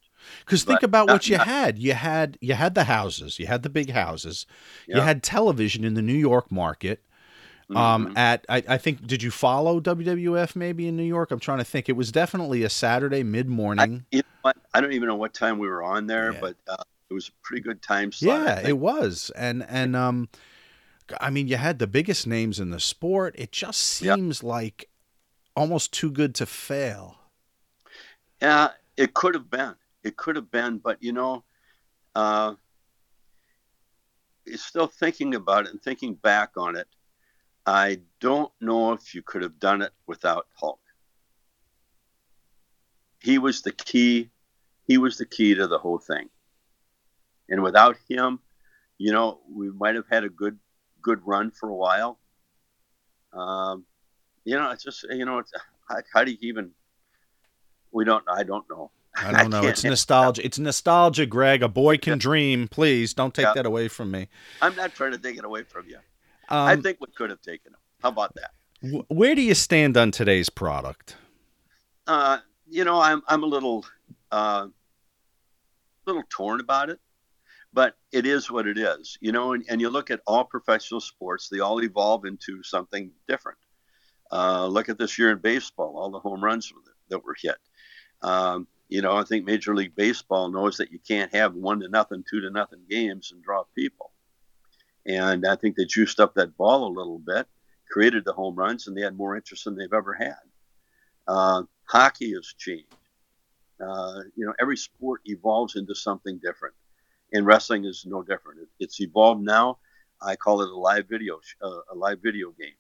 [0.46, 1.80] Because think about not- what you not- had.
[1.80, 3.40] You had you had the houses.
[3.40, 4.46] You had the big houses.
[4.86, 7.04] You had television in the New York market.
[7.76, 8.18] Um, Mhm.
[8.18, 11.30] at I, I think did you follow WWF maybe in New York?
[11.32, 11.88] I'm trying to think.
[11.88, 14.06] It was definitely a Saturday mid I, morning.
[14.12, 14.54] you know?
[14.74, 16.40] I don't even know what time we were on there, Yeah.
[16.40, 18.46] but uh, it was a pretty good time slot.
[18.64, 19.32] Yeah, it was.
[19.36, 20.30] And and um,
[21.22, 23.36] I mean, you had the biggest names in the sport.
[23.38, 24.16] It just Yeah.
[24.16, 24.90] seems like
[25.56, 27.18] almost too good to fail.
[28.42, 29.76] Yeah, it could have been.
[30.04, 31.44] It could have been, but you know,
[32.16, 32.56] uh,
[34.56, 36.88] still thinking about it and thinking back on it.
[37.66, 40.80] I don't know if you could have done it without Hulk.
[43.22, 44.30] He was the key.
[44.88, 46.30] He was the key to the whole thing.
[47.50, 48.40] And without him,
[48.98, 50.58] you know, we might have had a good
[51.02, 52.20] good run for a while.
[53.34, 53.86] Um,
[54.46, 55.52] you know, it's just you know, it's,
[55.88, 56.72] how, how do you even?
[57.92, 58.24] We don't.
[58.30, 58.92] I don't know.
[59.16, 59.62] I don't know.
[59.62, 60.46] can't It's nostalgia.
[60.46, 61.62] It's nostalgia, Greg.
[61.64, 62.68] A boy can dream.
[62.68, 63.54] Please don't take Yeah.
[63.56, 64.28] that away from me.
[64.62, 66.00] I'm not trying to take it away from you.
[66.50, 67.80] Um, I think we could have taken him.
[68.02, 68.52] How about that?
[68.82, 71.16] wh- where do you stand on today's product?
[72.08, 73.86] Uh, you know, I'm I'm a little
[74.32, 74.68] uh,
[76.06, 77.00] little torn about it,
[77.72, 79.18] but it is what it is.
[79.22, 83.12] You know, and, and you look at all professional sports; they all evolve into something
[83.28, 83.60] different.
[84.32, 86.72] Uh, look at this year in baseball; all the home runs
[87.10, 87.58] that were hit.
[88.22, 91.88] Um, you know, I think Major League Baseball knows that you can't have one to
[91.90, 94.12] nothing, two to nothing games and draw people.
[95.10, 97.48] And I think they juiced up that ball a little bit,
[97.90, 100.36] created the home runs, and they had more interest than they've ever had.
[101.28, 102.86] Uh, hockey has changed.
[103.84, 106.76] Uh, you know, every sport evolves into something different,
[107.34, 108.62] and wrestling is no different.
[108.62, 109.80] It, it's evolved now.
[110.22, 112.76] I call it a live video, uh, a live video game.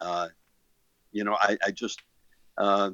[0.00, 0.28] Uh,
[1.12, 2.02] you know, I, I just
[2.58, 2.90] uh,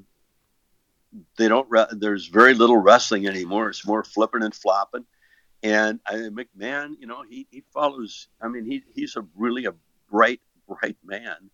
[1.38, 1.68] they don't.
[1.70, 3.70] Re- there's very little wrestling anymore.
[3.70, 5.06] It's more flipping and flopping.
[5.62, 8.28] And McMahon, you know, he, he follows.
[8.40, 9.74] I mean, he he's a really a
[10.10, 11.50] bright, bright man,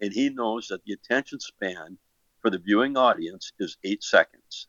[0.00, 1.98] and he knows that the attention span
[2.40, 4.66] for the viewing audience is eight seconds.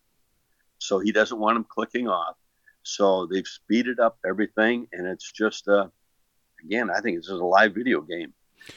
[0.77, 2.35] So he doesn't want them clicking off.
[2.83, 5.87] So they've speeded up everything, and it's just, uh,
[6.63, 8.33] again, I think it's just a live video game.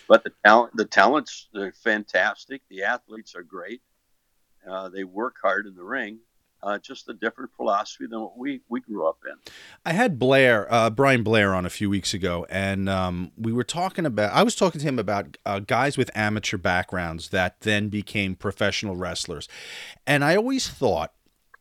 [0.08, 2.62] But the talent, the talents, they're fantastic.
[2.70, 3.82] The athletes are great.
[4.68, 6.20] Uh, they work hard in the ring.
[6.66, 9.52] Uh, just a different philosophy than what we, we grew up in.
[9.84, 13.62] I had Blair, uh, Brian Blair, on a few weeks ago, and um, we were
[13.62, 14.32] talking about.
[14.32, 18.96] I was talking to him about uh, guys with amateur backgrounds that then became professional
[18.96, 19.48] wrestlers,
[20.08, 21.12] and I always thought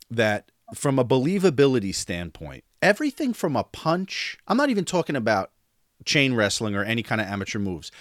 [0.09, 4.39] that from a believability standpoint, everything from a punch.
[4.47, 5.51] I'm not even talking about
[6.03, 7.91] chain wrestling or any kind of amateur moves.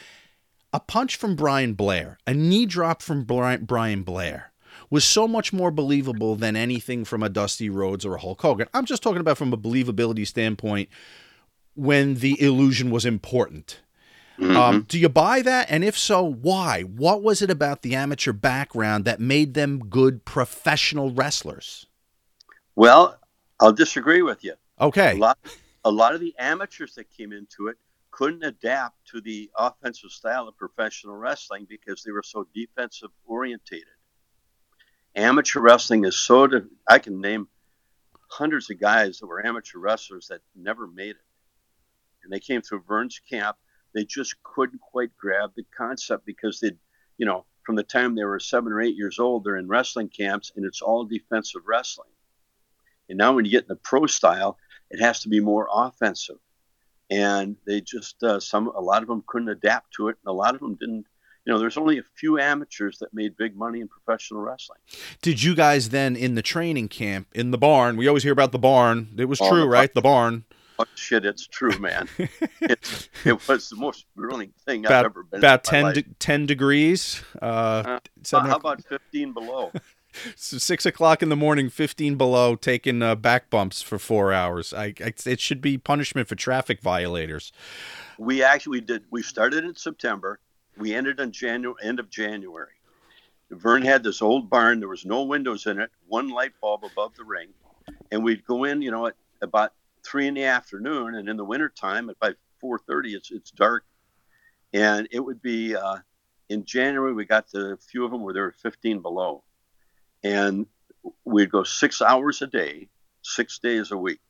[0.73, 4.54] A punch from Brian Blair, a knee drop from Brian, Brian Blair
[4.95, 8.69] was so much more believable than anything from a Dusty Rhodes or a Hulk Hogan.
[8.73, 10.89] I'm just talking about from a believability standpoint
[11.75, 13.81] when the illusion was important.
[14.41, 15.67] Um, do you buy that?
[15.69, 16.83] And if so, why?
[16.83, 21.87] What was it about the amateur background that made them good professional wrestlers?
[22.77, 23.19] Well,
[23.59, 24.55] I'll disagree with you.
[24.81, 25.17] Okay.
[25.17, 25.39] A lot,
[25.85, 27.77] a lot of the amateurs that came into it
[28.13, 33.94] couldn't adapt to the offensive style of professional wrestling because they were so defensive orientated.
[35.17, 36.47] Amateur wrestling is so.
[36.47, 37.49] De- I can name
[38.29, 41.23] hundreds of guys that were amateur wrestlers that never made it,
[42.25, 43.57] and they came through Verne's camp.
[43.95, 46.73] They just couldn't quite grab the concept because they,
[47.17, 50.09] you know, from the time they were seven or eight years old, they're in wrestling
[50.09, 52.11] camps, and it's all defensive wrestling.
[53.09, 54.59] And now, when you get in the pro style,
[54.91, 56.39] it has to be more offensive.
[57.11, 60.35] And they just uh, some a lot of them couldn't adapt to it, and a
[60.35, 61.07] lot of them didn't.
[61.45, 64.79] You know, there's only a few amateurs that made big money in professional wrestling.
[65.21, 67.97] Did you guys then in the training camp in the barn?
[67.99, 69.09] We always hear about the barn.
[69.19, 69.93] It was Oh, true, the right?
[69.93, 70.45] The barn.
[70.77, 72.09] Oh, shit, it's true, man.
[72.61, 75.39] it's, it was the most thrilling thing I've About ever been.
[75.39, 77.23] about in 10, de- 10 degrees.
[77.41, 78.01] Uh,
[78.33, 79.71] Uh, How about 15 below?
[80.37, 84.73] So six o'clock in the morning, fifteen below, taking uh, back bumps for four hours.
[84.73, 87.53] I, I, it should be punishment for traffic violators.
[88.17, 89.03] we actually did.
[89.11, 90.39] We started in September.
[90.77, 92.73] We ended on January, end of January.
[93.51, 94.81] Verne had this old barn.
[94.81, 95.91] There was no windows in it.
[96.09, 97.49] One light bulb above the ring,
[98.11, 98.83] and we'd go in.
[98.83, 102.79] You know, at about three in the afternoon, and in the wintertime, at by four
[102.79, 103.85] thirty, it's it's dark,
[104.73, 105.99] and it would be uh,
[106.49, 107.13] in January.
[107.13, 109.45] We got to a few of them where there were fifteen below,
[110.25, 110.67] and
[111.25, 112.89] we'd go six hours a day,
[113.23, 114.21] six days a week.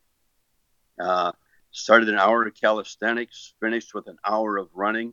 [1.01, 1.33] Uh,
[1.77, 5.13] Started an hour of calisthenics, finished with an hour of running,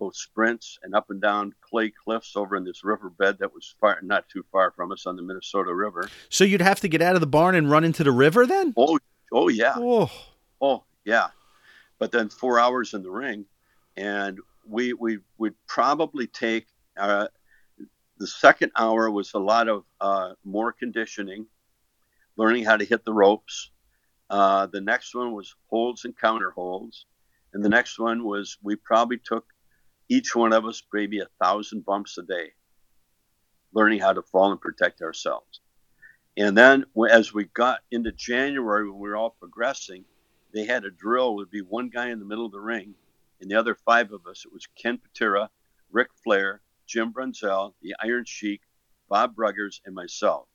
[0.00, 4.00] both sprints and up and down clay cliffs over in this riverbed that was far,
[4.02, 6.08] not too far from us on the Minnesota River.
[6.30, 8.74] So you'd have to get out of the barn and run into the river then?
[8.76, 8.98] Oh,
[9.30, 9.74] oh yeah.
[9.76, 10.10] Oh,
[10.60, 11.28] Oh, yeah.
[11.98, 13.44] But then four hours in the ring,
[13.96, 16.66] and we we would probably take
[16.98, 17.28] uh,
[18.18, 21.46] the second hour was a lot of uh, more conditioning,
[22.36, 23.70] learning how to hit the ropes.
[24.28, 27.06] Uh, the next one was holds and counter holds,
[27.52, 29.46] and the next one was we probably took
[30.10, 32.52] each one of us maybe a thousand bumps a day,
[33.72, 35.60] learning how to fall and protect ourselves.
[36.36, 40.04] And then as we got into January, when we were all progressing,
[40.52, 41.36] they had a drill.
[41.36, 42.94] Would be one guy in the middle of the ring,
[43.40, 44.44] and the other five of us.
[44.44, 45.48] It was Ken Patera,
[45.92, 48.62] Ric Flair, Jim Brunzell, the Iron Sheik,
[49.08, 50.48] Bob Bruggers, and myself.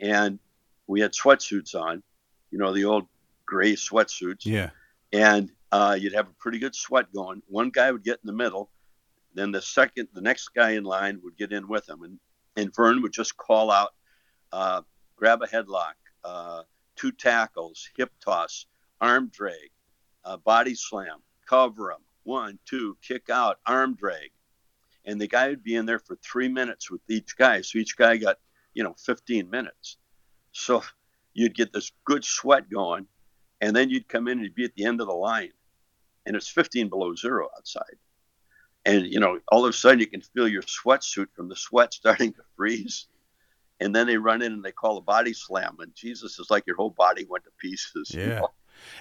[0.00, 0.38] And
[0.86, 2.02] we had sweatsuits on,
[2.50, 3.06] you know, the old
[3.44, 4.46] gray sweatsuits.
[4.46, 4.70] yeah.
[5.12, 7.42] And uh, you'd have a pretty good sweat going.
[7.46, 8.70] One guy would get in the middle,
[9.34, 12.18] then the second, the next guy in line would get in with him, and
[12.56, 13.90] and Verne would just call out,
[14.52, 14.82] uh,
[15.14, 16.62] grab a headlock, uh,
[16.96, 18.66] two tackles, hip toss,
[19.00, 19.70] arm drag,
[20.24, 24.32] uh, body slam, cover him, one, two, kick out, arm drag,
[25.04, 27.60] and the guy would be in there for three minutes with each guy.
[27.60, 28.38] So each guy got
[28.74, 29.98] you know 15 minutes.
[30.52, 30.82] So
[31.34, 33.06] you'd get this good sweat going,
[33.60, 35.52] and then you'd come in and you'd be at the end of the line,
[36.28, 37.96] and it's 15 below zero outside.
[38.84, 41.92] And you know, all of a sudden you can feel your sweatsuit from the sweat
[42.00, 43.08] starting to freeze.
[43.80, 46.66] And then they run in and they call a body slam, and Jesus is like
[46.66, 48.10] your whole body went to pieces.
[48.12, 48.40] you Yeah.
[48.40, 48.48] know?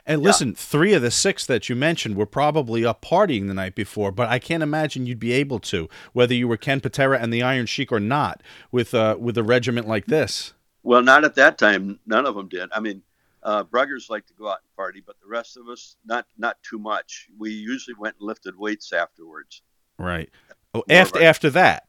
[0.07, 0.27] And Yeah.
[0.29, 4.11] listen, three of the six that you mentioned were probably up partying the night before,
[4.11, 7.43] but I can't imagine you'd be able to, whether you were Ken Patera and the
[7.43, 10.53] Iron Sheik or not, with uh, with a regiment like this.
[10.81, 11.99] Well, not at that time.
[12.07, 12.69] None of them did.
[12.71, 13.03] I mean,
[13.43, 16.57] uh, Bruggers liked to go out and party, but the rest of us, not not
[16.63, 17.27] too much.
[17.37, 19.61] We usually went and lifted weights afterwards.
[19.97, 20.29] Right.
[20.73, 21.87] Oh, More after after that,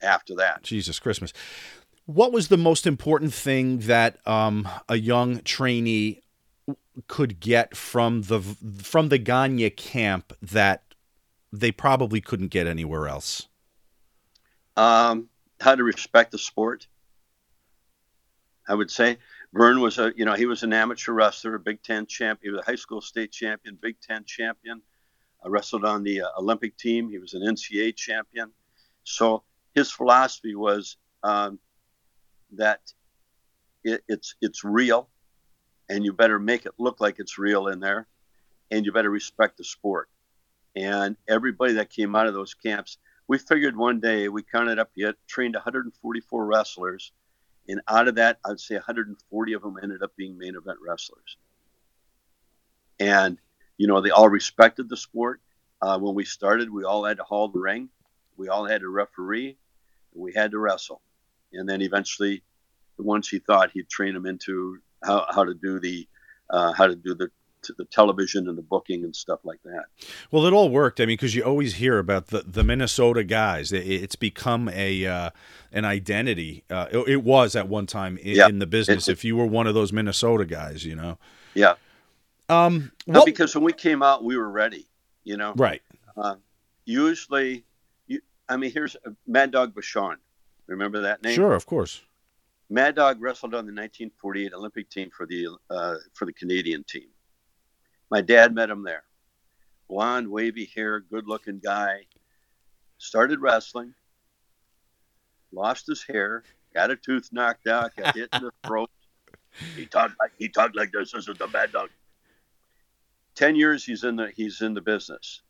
[0.00, 1.32] After that, Jesus Christmas.
[2.06, 6.22] What was the most important thing that um, a young trainee
[7.08, 10.82] could get from the from the Gagne camp that
[11.52, 13.48] they probably couldn't get anywhere else?
[14.76, 15.28] um,
[15.60, 16.86] how to respect the sport.
[18.68, 19.18] I would say
[19.56, 22.40] Verne was a, you know, he was an amateur wrestler, a Big Ten champ.
[22.42, 24.82] He was a high school state champion, Big Ten champion.
[25.42, 27.08] I wrestled on the uh, Olympic team.
[27.08, 28.50] He was an NCAA champion.
[29.04, 31.58] So his philosophy was um,
[32.52, 32.80] that
[33.82, 35.08] it, it's it's real,
[35.88, 38.08] and you better make it look like it's real in there,
[38.70, 40.10] and you better respect the sport.
[40.74, 44.90] And everybody that came out of those camps, we figured one day we counted up
[44.94, 47.12] yet trained 144 wrestlers,
[47.68, 51.36] and out of that, I'd say 140 of them ended up being main event wrestlers.
[52.98, 53.38] And
[53.76, 55.40] you know, they all respected the sport.
[55.82, 57.88] Uh, when we started, we all had to haul the ring,
[58.36, 59.56] we all had a referee,
[60.14, 61.02] we had to wrestle.
[61.52, 62.42] And then eventually,
[62.96, 66.08] the ones he thought he'd train them into how, how to do the
[66.48, 67.30] uh, how to do the
[67.66, 69.84] to the television and the booking and stuff like that.
[70.30, 71.00] Well, it all worked.
[71.00, 73.72] I mean, because you always hear about the, the Minnesota guys.
[73.72, 75.30] It, it's become a uh,
[75.72, 76.64] an identity.
[76.70, 78.48] Uh, it, it was at one time in, Yeah.
[78.48, 79.08] in the business.
[79.08, 81.18] It- if you were one of those Minnesota guys, you know.
[81.54, 81.74] Yeah,
[82.48, 84.86] Um, no, because when we came out, we were ready.
[85.24, 85.82] You know, right.
[86.16, 86.36] uh,
[86.84, 87.64] usually,
[88.06, 90.16] you, I mean, here's uh, Mad Dog Vachon.
[90.66, 91.34] Remember that name?
[91.34, 92.02] Sure, of course.
[92.68, 97.08] Mad Dog wrestled on the 1948 Olympic team for the uh, for the Canadian team.
[98.10, 99.02] My dad met him there.
[99.88, 102.06] Blonde, wavy hair, good-looking guy.
[102.98, 103.94] Started wrestling.
[105.52, 106.44] Lost his hair.
[106.74, 107.94] Got a tooth knocked out.
[107.96, 108.90] Got hit in the throat.
[109.74, 111.12] He talked like he talked like this.
[111.12, 111.88] This is the Mad Dog.
[113.34, 115.42] Ten years he's in the he's in the business.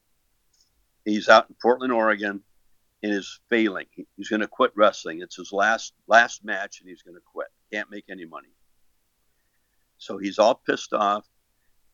[1.05, 2.42] He's out in Portland, Oregon
[3.03, 3.87] and is failing.
[3.90, 5.21] He- He's going to quit wrestling.
[5.23, 7.49] It's his last last match, and he's going to quit.
[7.73, 8.49] Can't make any money.
[9.99, 11.27] So he's all pissed off.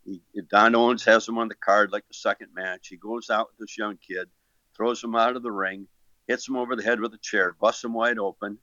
[0.05, 2.89] He, Don Owens has him on the card like the second match.
[2.89, 4.29] He goes out with this young kid,
[4.77, 5.87] throws him out of the ring,
[6.27, 8.59] hits him over the head with a chair, busts him wide open,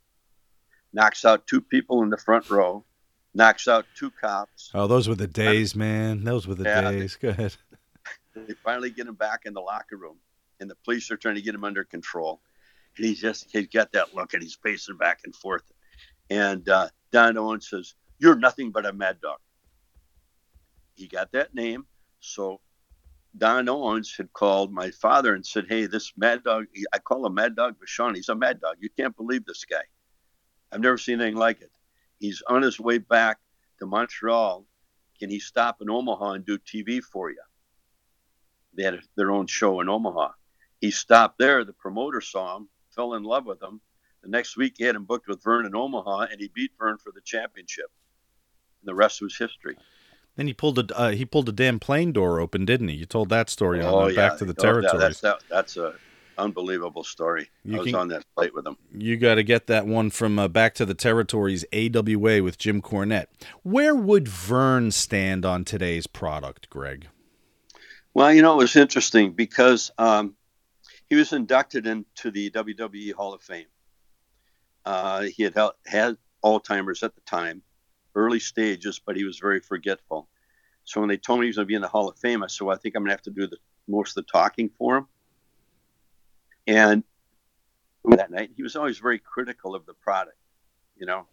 [0.94, 2.84] knocks out two people in the front row,
[3.34, 4.72] knocks out two cops.
[4.74, 6.24] Oh, those were the days, man.
[6.24, 6.92] Those were the Yeah.
[6.92, 7.16] days.
[7.22, 7.56] Go ahead.
[8.36, 10.18] They finally get him back in the locker room,
[10.60, 12.42] and the police are trying to get him under control.
[12.98, 15.64] And he's just he's got that look, and he's pacing back and forth.
[16.30, 19.40] And uh, Don Owens says, "You're nothing but a mad dog."
[21.00, 21.88] He got that name,
[22.20, 22.60] so
[23.38, 27.36] Don Owens had called my father and said, "Hey, this mad dog, I call him
[27.36, 28.16] Mad Dog Vachon.
[28.16, 28.76] He's a mad dog.
[28.82, 29.84] You can't believe this guy.
[30.74, 31.72] I've never seen anything like it.
[32.20, 33.40] He's on his way back
[33.80, 34.66] to Montreal.
[35.18, 37.42] can he stop in Omaha and do TV for you?
[38.74, 40.34] They had their own show in Omaha.
[40.82, 41.64] He stopped there.
[41.64, 43.80] The promoter saw him, fell in love with him.
[44.22, 46.98] The next week, he had him booked with Verne in Omaha, and he beat Verne
[46.98, 47.90] for the championship.
[48.82, 49.78] And the rest was history.
[50.40, 52.96] Then he pulled a uh, he pulled a damn plane door open, didn't he?
[52.96, 54.16] You told that story on oh, uh, yeah.
[54.30, 55.02] Back to the Oh, yeah, Territories.
[55.02, 55.96] that's that, that's a
[56.38, 57.50] unbelievable story.
[57.66, 58.78] You I was can- on that flight with him.
[58.98, 62.82] You got to get that one from uh, Back to the Territories AWA with Jim
[62.82, 63.26] Cornette.
[63.64, 67.10] Where would Verne stand on today's product, Greg?
[68.14, 70.36] Well, you know, it was interesting because um,
[71.10, 73.66] he was inducted into the WWE Hall of Fame.
[74.86, 76.16] Uh, he had hel- had
[76.46, 77.62] Alzheimer's at the time,
[78.16, 80.28] early stages, but he was very forgetful.
[80.84, 82.44] So when they told me he was going to be in the Hall of Fame,
[82.44, 83.58] I said, well, I think I'm going to have to do the
[83.88, 85.08] most of the talking for him.
[86.68, 87.04] And
[88.06, 90.38] that night, he was always very critical of the product,
[90.98, 91.28] you know.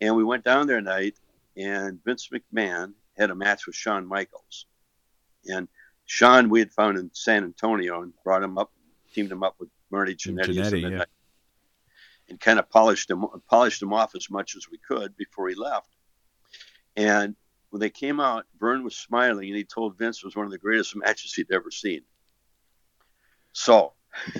[0.00, 1.16] And we went down there that night,
[1.56, 4.66] and Vince McMahon had a match with Shawn Michaels.
[5.46, 5.68] And
[6.06, 8.72] Shawn we had found in San Antonio and brought him up,
[9.12, 11.04] teamed him up with Marty Jannetty, Jannetty, yeah.
[12.28, 15.54] And kind of polished him polished him off as much as we could before he
[15.54, 15.88] left.
[16.96, 17.36] And
[17.70, 20.52] when they came out, Verne was smiling and he told Vince it was one of
[20.52, 22.02] the greatest matches he'd ever seen.
[23.52, 23.92] So,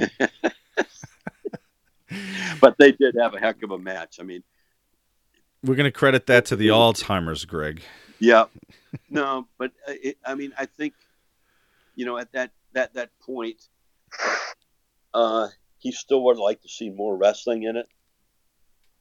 [2.60, 4.18] but they did have a heck of a match.
[4.20, 4.42] I mean,
[5.62, 7.82] We're going to credit that to the Alzheimer's, Greg.
[8.18, 8.44] Yeah,
[9.10, 10.94] no, but uh, it, I mean, I think
[11.94, 13.68] you know at that that that point,
[15.12, 15.48] uh,
[15.84, 17.86] he still would like to see more wrestling in it,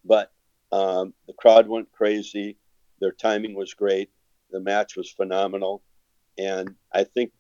[0.04, 0.32] but
[0.72, 2.58] um, the crowd went crazy.
[3.00, 4.10] Their timing was great.
[4.52, 5.82] The match was phenomenal,
[6.38, 7.32] and I think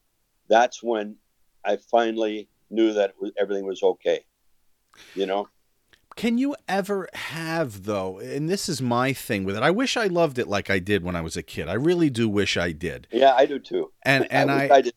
[0.48, 1.18] that's when
[1.64, 4.22] I finally knew that it was, everything was okay.
[5.14, 5.50] You know,
[6.16, 8.20] Can you ever have though?
[8.20, 9.64] And this is my thing with it.
[9.64, 11.68] I wish I loved it like I did when I was a kid.
[11.68, 13.08] I really do wish I did.
[13.12, 13.91] yeah, I do too.
[14.04, 14.94] And and wish I did.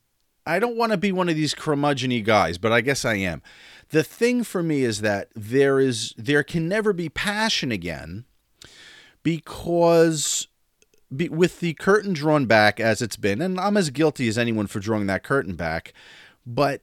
[0.46, 3.42] I don't want to be one of these curmudgeony guys, but I guess I am.
[3.90, 8.24] The thing for me is that there is there can never be passion again
[9.22, 10.48] because
[11.14, 14.66] be, with the curtain drawn back as it's been, and I'm as guilty as anyone
[14.66, 15.92] for drawing that curtain back,
[16.44, 16.82] but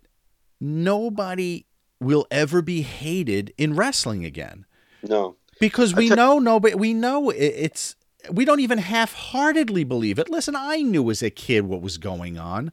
[0.60, 1.66] nobody
[2.00, 4.66] will ever be hated in wrestling again
[5.02, 5.36] no.
[5.60, 7.96] because we know nobody we know it, it's
[8.32, 10.30] we don't even half-heartedly believe it.
[10.30, 12.72] Listen i knew as a kid what was going on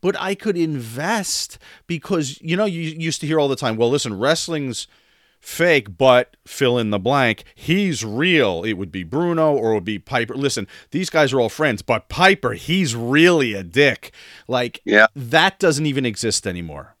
[0.00, 3.90] but i could invest because you know you used to hear all the time well
[3.90, 4.86] listen wrestling's
[5.40, 7.42] fake but fill in the blank.
[7.56, 8.62] He's real.
[8.62, 10.36] It would be bruno or it would be piper.
[10.36, 14.12] Listen these guys are all friends but piper he's really a dick.
[14.46, 15.06] Like Yeah.
[15.16, 16.94] that doesn't even exist anymore.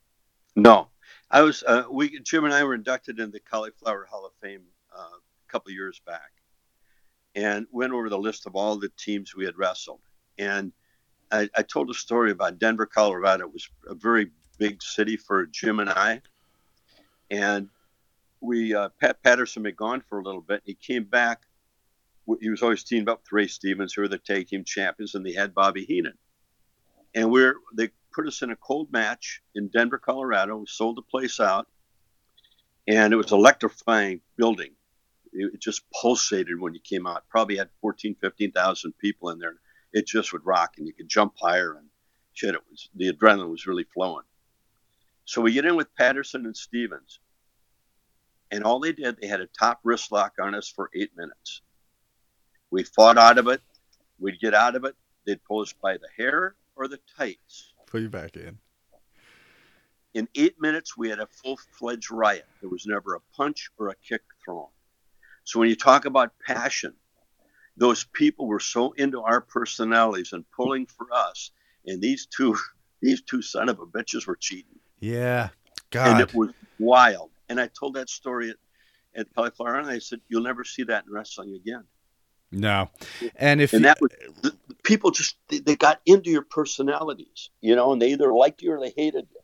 [0.56, 0.88] No,
[1.30, 1.62] I was.
[1.66, 5.50] Uh, we Jim and I were inducted in the Cauliflower Hall of Fame uh, a
[5.50, 6.32] couple of years back,
[7.34, 10.00] and went over the list of all the teams we had wrestled.
[10.38, 10.72] And
[11.30, 13.44] I, I told a story about Denver, Colorado.
[13.44, 16.20] It was a very big city for Jim and I,
[17.30, 17.68] and
[18.40, 20.62] we uh, Pat Patterson had gone for a little bit.
[20.64, 21.42] He came back.
[22.40, 25.24] He was always teamed up with Ray Stevens, who were the tag team champions, and
[25.24, 26.18] they had Bobby Heenan.
[27.14, 30.56] And we're they put us in a cold match in Denver, Colorado.
[30.56, 31.66] We sold the place out,
[32.86, 34.72] and it was electrifying building.
[35.32, 37.28] It just pulsated when you came out.
[37.28, 39.54] Probably had 14, 15,000 people in there.
[39.92, 41.88] It just would rock, and you could jump higher and
[42.34, 42.54] shit.
[42.54, 44.24] It was the adrenaline was really flowing.
[45.24, 47.20] So we get in with Patterson and Stevens,
[48.50, 51.62] and all they did, they had a top wrist lock on us for eight minutes.
[52.70, 53.62] We fought out of it.
[54.18, 54.94] We'd get out of it.
[55.26, 57.72] They'd pull us by the hair or the tights.
[57.86, 58.58] put you back in
[60.14, 62.46] In eight minutes, we had a full fledged riot.
[62.60, 64.68] There was never a punch or a kick thrown.
[65.44, 66.94] So when you talk about passion,
[67.76, 71.50] those people were so into our personalities and pulling for us,
[71.86, 72.56] and these two,
[73.02, 75.48] these two son of a bitches were cheating, yeah
[75.90, 77.30] God, and it was wild.
[77.48, 78.56] And I told that story at,
[79.14, 81.84] at Cauliflower, and I said, "You'll never see that in wrestling again."
[82.52, 82.88] no
[83.36, 84.10] and if And that was
[84.42, 88.32] the, the people just they, they got into your personalities, you know, and they either
[88.32, 89.40] liked you or they hated you.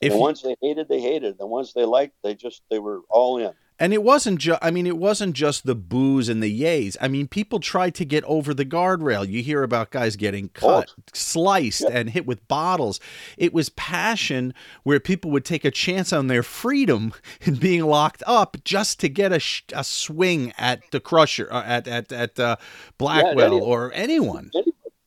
[0.00, 1.38] if the ones they hated, they hated.
[1.38, 3.52] The ones they liked, they just they were all in.
[3.78, 6.96] And it wasn't just, I mean, it wasn't just the boos and the yays.
[6.98, 9.28] I mean, people tried to get over the guardrail.
[9.28, 11.90] You hear about guys getting cut, sliced, Yeah.
[11.98, 13.00] and hit with bottles.
[13.36, 17.12] It was passion where people would take a chance on their freedom
[17.44, 21.62] and being locked up just to get a, sh- a swing at the Crusher, uh,
[21.64, 22.56] at, at, at uh,
[22.96, 23.62] Blackwell anyone.
[23.68, 24.50] or anyone.
[24.54, 24.62] Yeah.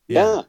[0.08, 0.42] yeah.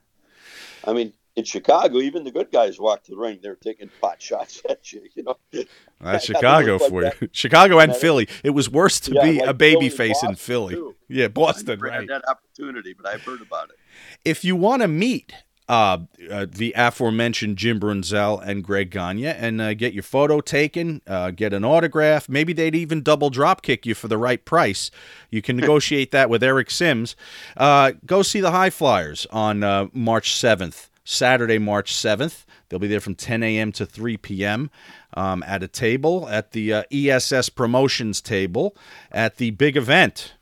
[0.85, 3.39] I mean, in Chicago, even the good guys walked to the ring.
[3.43, 5.03] They're taking pot shots at you.
[5.15, 5.69] You know, That's
[6.01, 7.11] that Chicago for you.
[7.21, 7.29] that.
[7.37, 8.29] Chicago and Philly.
[8.45, 10.75] It was worse to Yeah, be like a baby Philly, face in Philly.
[10.75, 10.97] too.
[11.09, 12.01] Yeah, Boston, never right.
[12.01, 13.77] had that opportunity, but I've heard about it.
[14.25, 15.33] If you want to meet
[15.69, 21.01] uh, uh, the aforementioned Jim Brunzell and Greg Gagne and uh, get your photo taken,
[21.07, 22.29] uh, get an autograph.
[22.29, 24.91] Maybe they'd even double drop kick you for the right price.
[25.31, 27.15] You can negotiate that with Eric Sims.
[27.57, 32.45] Uh, go see the High Flyers on uh, March 7th, Saturday, March 7th.
[32.69, 33.73] They'll be there from 10 a.m.
[33.73, 34.71] to 3 p.m.
[35.15, 38.77] Um, at a table at the ESS Promotions table
[39.11, 40.35] at the big event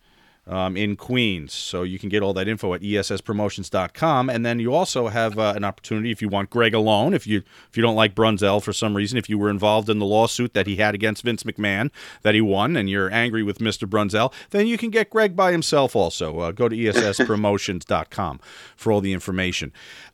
[0.49, 1.53] um, in Queens.
[1.53, 4.31] So you can get all that info at esspromotions.com.
[4.31, 7.43] And then you also have uh, an opportunity if you want Greg alone, if you
[7.69, 10.55] if you don't like Brunzell for some reason, if you were involved in the lawsuit
[10.55, 11.91] that he had against Vince McMahon
[12.23, 13.89] that he won, and you're angry with Mr.
[13.89, 16.41] Brunzell, then you can get Greg by himself also.
[16.41, 18.41] Uh, go to esspromotions.com
[18.77, 19.73] for all the information.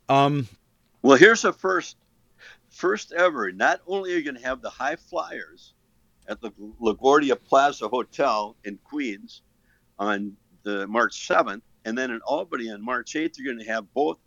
[0.09, 0.47] Um,
[1.01, 1.97] well, here's the first
[2.69, 3.51] first ever.
[3.51, 5.73] Not only are you going to have the high flyers
[6.27, 9.43] at the LaGuardia Plaza Hotel in Queens
[9.99, 13.91] on the March 7th, and then in Albany on March 8th, you're going to have
[13.93, 14.17] both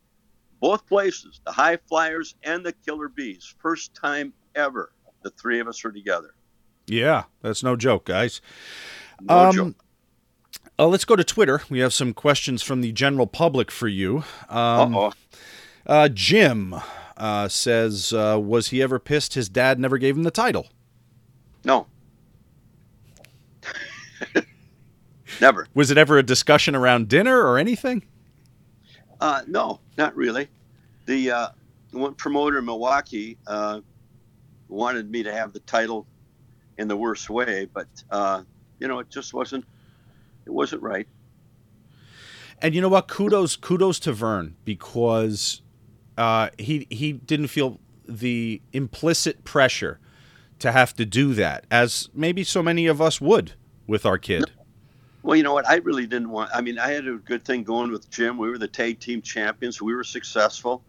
[0.61, 3.55] both places, the High Flyers and the Killer Bees.
[3.61, 4.93] First time ever
[5.23, 6.35] the three of us are together.
[6.87, 8.41] Yeah, that's no joke, guys.
[9.21, 9.85] No um, joke.
[10.79, 11.62] Uh, let's go to Twitter.
[11.69, 14.25] We have some questions from the general public for you.
[14.49, 15.12] Um,
[15.87, 16.75] uh, Jim
[17.16, 20.69] uh, says, uh, "Was he ever pissed his dad never gave him the title?"
[21.64, 21.87] No.
[25.41, 25.68] Never.
[25.74, 28.03] Was it ever a discussion around dinner or anything?
[29.20, 30.49] Uh, no, not really.
[31.07, 31.49] The uh,
[31.93, 33.80] one promoter in Milwaukee uh,
[34.68, 36.07] wanted me to have the title
[36.76, 38.43] in the worst way, but uh,
[38.78, 39.64] you know, it just wasn't.
[40.47, 41.07] It wasn't right.
[42.61, 43.09] And you know what?
[43.09, 45.62] Kudos, kudos to Verne because
[46.16, 50.01] uh, he he didn't feel the implicit pressure
[50.59, 53.53] to have to do that, as maybe so many of us would
[53.86, 54.41] with our kid.
[54.41, 54.58] No
[55.29, 55.68] well, you know what?
[55.68, 56.51] I really didn't want.
[56.55, 58.39] I mean, I had a good thing going with Jim.
[58.39, 59.79] We were the tag team champions.
[59.79, 60.83] We were successful.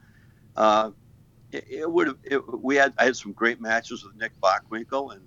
[0.56, 0.92] Uh,
[1.52, 2.44] it, it would have.
[2.48, 2.94] We had.
[2.98, 5.22] I had some great matches with Nick Bockwinkel, and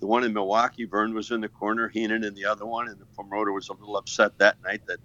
[0.00, 2.98] the one in Milwaukee, Verne was in the corner, Heenan in the other one, and
[2.98, 4.98] the promoter was a little upset that night that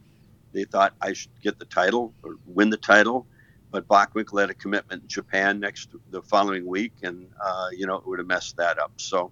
[0.51, 3.27] they thought I should get the title or win the title.
[3.69, 7.97] But Bockwinkel had a commitment in Japan next the following week, and uh, you know
[7.97, 8.93] it would have messed that up.
[8.97, 9.31] So,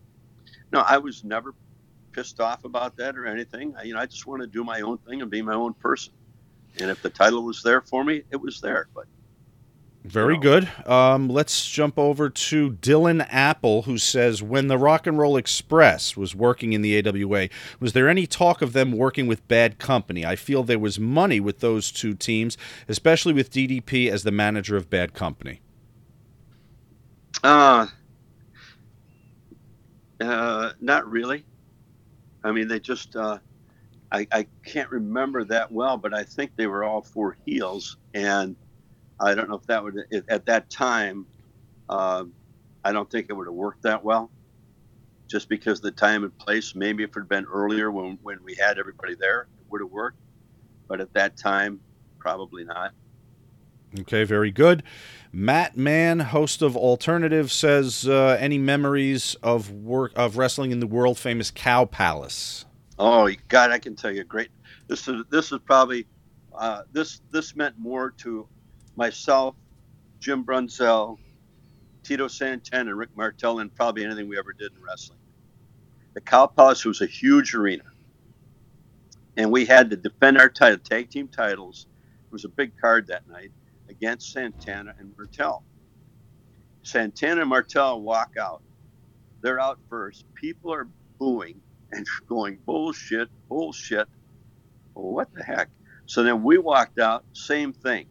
[0.71, 1.55] no, I was never
[2.13, 3.75] pissed off about that or anything.
[3.77, 5.73] I, you know, I just want to do my own thing and be my own
[5.73, 6.13] person.
[6.79, 8.87] And if the title was there for me, it was there.
[8.95, 9.05] But
[10.03, 10.41] very you know.
[10.41, 10.69] good.
[10.87, 16.17] Um, let's jump over to Dylan Apple, who says, "When the Rock and Roll Express
[16.17, 17.49] was working in the AWA,
[17.79, 20.25] was there any talk of them working with Bad Company?
[20.25, 22.57] I feel there was money with those two teams,
[22.89, 25.61] especially with DDP as the manager of Bad Company."
[27.43, 27.87] Uh,
[30.19, 31.45] uh not really.
[32.43, 33.39] I mean, they just, uh,
[34.11, 37.97] I, I can't remember that well, but I think they were all four heels.
[38.13, 38.55] And
[39.19, 41.25] I don't know if that would, at that time,
[41.89, 42.25] uh,
[42.83, 44.29] I don't think it would have worked that well
[45.29, 46.75] just because the time and place.
[46.75, 49.89] Maybe if it had been earlier when, when we had everybody there, it would have
[49.89, 50.19] worked.
[50.87, 51.79] But at that time,
[52.19, 52.91] probably not.
[54.01, 54.83] Okay, very good.
[55.35, 60.85] Matt Mann, host of Alternative, says uh, any memories of work of wrestling in the
[60.85, 62.65] world famous Cow Palace.
[62.99, 64.49] Oh God, I can tell you, great.
[64.87, 66.05] This is this is probably
[66.55, 68.47] uh, this this meant more to
[68.95, 69.55] myself,
[70.19, 71.17] Jim Brunzell,
[72.03, 75.17] Tito Santana, and Rick Martel than probably anything we ever did in wrestling.
[76.13, 77.85] The Cow Palace was a huge arena,
[79.35, 81.87] and we had to defend our title, tag team titles.
[82.27, 83.51] It was a big card that night
[84.03, 85.63] against Santana and Martel.
[86.81, 88.61] Santana and Martel walk out.
[89.39, 90.25] They're out first.
[90.35, 90.89] People are
[91.19, 91.61] booing
[91.93, 94.09] and going, bullshit, bullshit.
[94.93, 95.69] What the heck?
[96.05, 98.07] So then we walked out, same thing.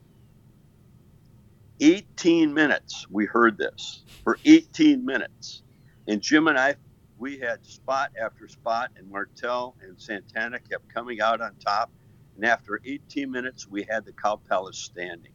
[1.83, 5.63] 18 minutes we heard this for 18 minutes.
[6.09, 6.77] And Jim and I,
[7.19, 11.93] we had spot after spot, and Martel and Santana kept coming out on top.
[12.37, 15.33] And after 18 minutes, we had the Cow Palace standing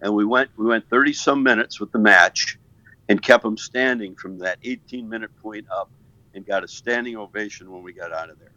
[0.00, 2.58] and we went we went 30 some minutes with the match
[3.08, 5.90] and kept them standing from that 18 minute point up
[6.34, 8.52] and got a standing ovation when we got out of there.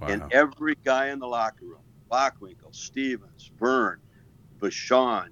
[0.00, 0.08] Wow.
[0.08, 4.00] And every guy in the locker room, Bockwinkel, Stevens, Verne,
[4.60, 5.28] Vachon,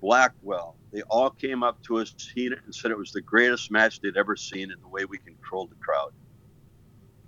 [0.00, 4.16] Blackwell, they all came up to us and said it was the greatest match they'd
[4.16, 6.12] ever seen in the way we controlled the crowd.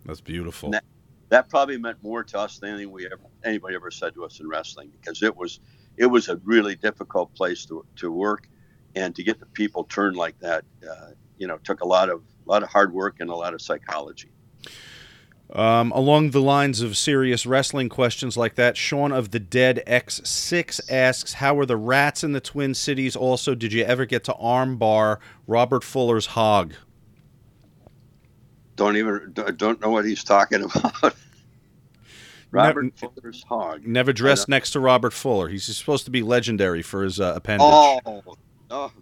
[0.07, 0.71] That's beautiful.
[0.71, 0.85] That,
[1.29, 4.41] that, probably meant more to us than anything we ever, anybody ever said to us
[4.41, 5.61] in wrestling because it was
[6.01, 8.49] it was a really difficult place to, to work
[8.97, 12.23] and to get the people turned like that uh, you know took a lot of
[12.47, 14.31] a lot of hard work and a lot of psychology
[15.53, 20.81] Um, along the lines of serious wrestling questions like that, Sean of the Dead X6
[20.89, 23.17] asks, How are the rats in the Twin Cities?
[23.17, 26.75] Also, did you ever get to armbar Robert Fuller's hog?
[28.77, 31.15] Don't even don't know what he's talking about.
[32.51, 33.87] Robert never, Fuller's hog.
[33.87, 35.49] Never dressed next to Robert Fuller.
[35.49, 37.65] He's supposed to be legendary for his uh, appendage.
[37.65, 38.23] Oh,
[38.71, 38.93] oh,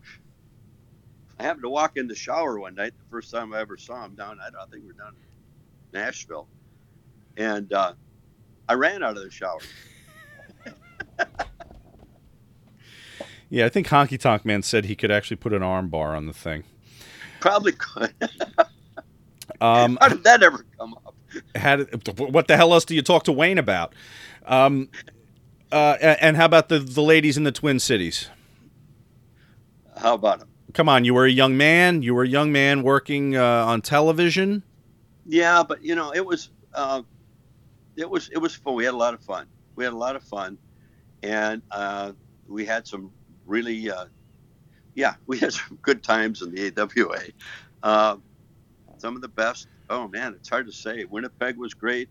[1.39, 4.05] I happened to walk in the shower one night, the first time I ever saw
[4.05, 4.39] him down.
[4.45, 6.49] I don't think we are down in Nashville,
[7.37, 7.95] and uh,
[8.69, 9.61] I ran out of the shower.
[13.49, 16.27] yeah, I think Honky Tonk Man said he could actually put an arm bar on
[16.27, 16.65] the thing.
[17.41, 18.13] Probably could.
[19.61, 21.08] um, How did that ever come up?
[21.55, 23.95] Had what the hell else do you talk to Wayne about?
[24.47, 24.89] Um,
[25.71, 28.29] uh, and how about the the ladies in the Twin Cities?
[29.97, 30.49] How about them?
[30.75, 32.03] Come on, you were a young man.
[32.03, 34.63] You were a young man working uh, on television.
[35.27, 37.03] Yeah, but you know, it was uh,
[37.97, 38.75] it was it was fun.
[38.75, 39.47] We had a lot of fun.
[39.77, 40.59] We had a lot of fun,
[41.23, 42.13] and uh,
[42.47, 43.13] we had some
[43.47, 44.07] really, uh,
[44.95, 47.21] yeah, we had some good times in the AWA.
[47.83, 48.17] Uh,
[48.99, 49.69] some of the best.
[49.91, 51.05] Oh man, it's hard to say.
[51.05, 52.09] Winnipeg was great.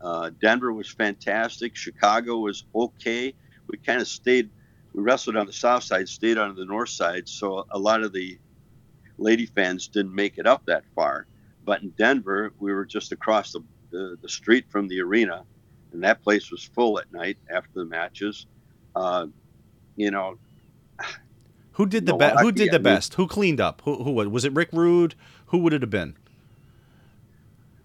[0.00, 1.76] Uh, Denver was fantastic.
[1.76, 3.34] Chicago was okay.
[3.68, 4.50] We kind of stayed
[4.92, 8.12] we wrestled on the south side, stayed on the north side, so a lot of
[8.12, 8.38] the
[9.18, 11.26] lady fans didn't make it up that far.
[11.64, 15.44] But in Denver, we were just across the, the, the street from the arena,
[15.92, 18.46] and that place was full at night after the matches.
[18.94, 19.26] Uh,
[19.96, 20.36] you know,
[21.72, 22.40] who did the best?
[22.40, 23.14] Who did the best?
[23.14, 23.80] Who cleaned up?
[23.84, 24.52] Who, who was it?
[24.52, 25.14] Rick Rude?
[25.46, 26.16] Who would it have been?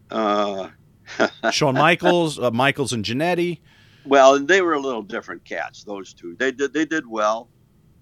[0.10, 0.70] Uh,
[1.52, 3.60] Shawn Michaels, uh, Michaels and Jannetty.
[4.06, 5.84] Well, they were a little different cats.
[5.84, 7.50] Those two, they did they did well.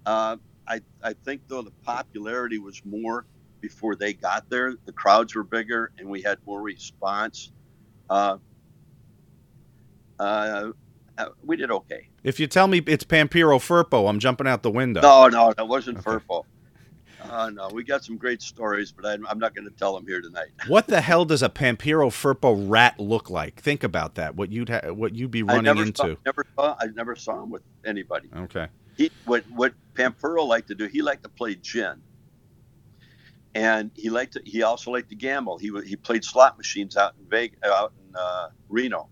[0.04, 0.36] Uh,
[0.68, 3.26] I I think though the popularity was more
[3.60, 4.74] before they got there.
[4.84, 7.52] The crowds were bigger, and we had more response.
[8.08, 8.38] Uh,
[10.20, 10.70] uh,
[11.18, 12.08] uh we did okay.
[12.22, 15.00] If you tell me it's Pampero Firpo, I'm jumping out the window.
[15.00, 16.10] No, no, that wasn't okay.
[16.10, 16.44] Firpo.
[17.30, 20.06] Uh, no, we got some great stories, but I'm, I'm not going to tell them
[20.06, 20.48] here tonight.
[20.68, 23.60] what the hell does a Pampero Firpo rat look like?
[23.60, 24.36] Think about that.
[24.36, 25.92] What you'd ha- what you'd be running into?
[25.94, 26.76] Saw, never saw.
[26.80, 28.28] I never saw him with anybody.
[28.34, 28.68] Okay.
[28.96, 30.86] He what what Pampero liked to do?
[30.86, 32.02] He liked to play gin,
[33.54, 34.42] and he liked to.
[34.44, 35.58] He also liked to gamble.
[35.58, 39.08] He he played slot machines out in Vegas, out in uh, Reno.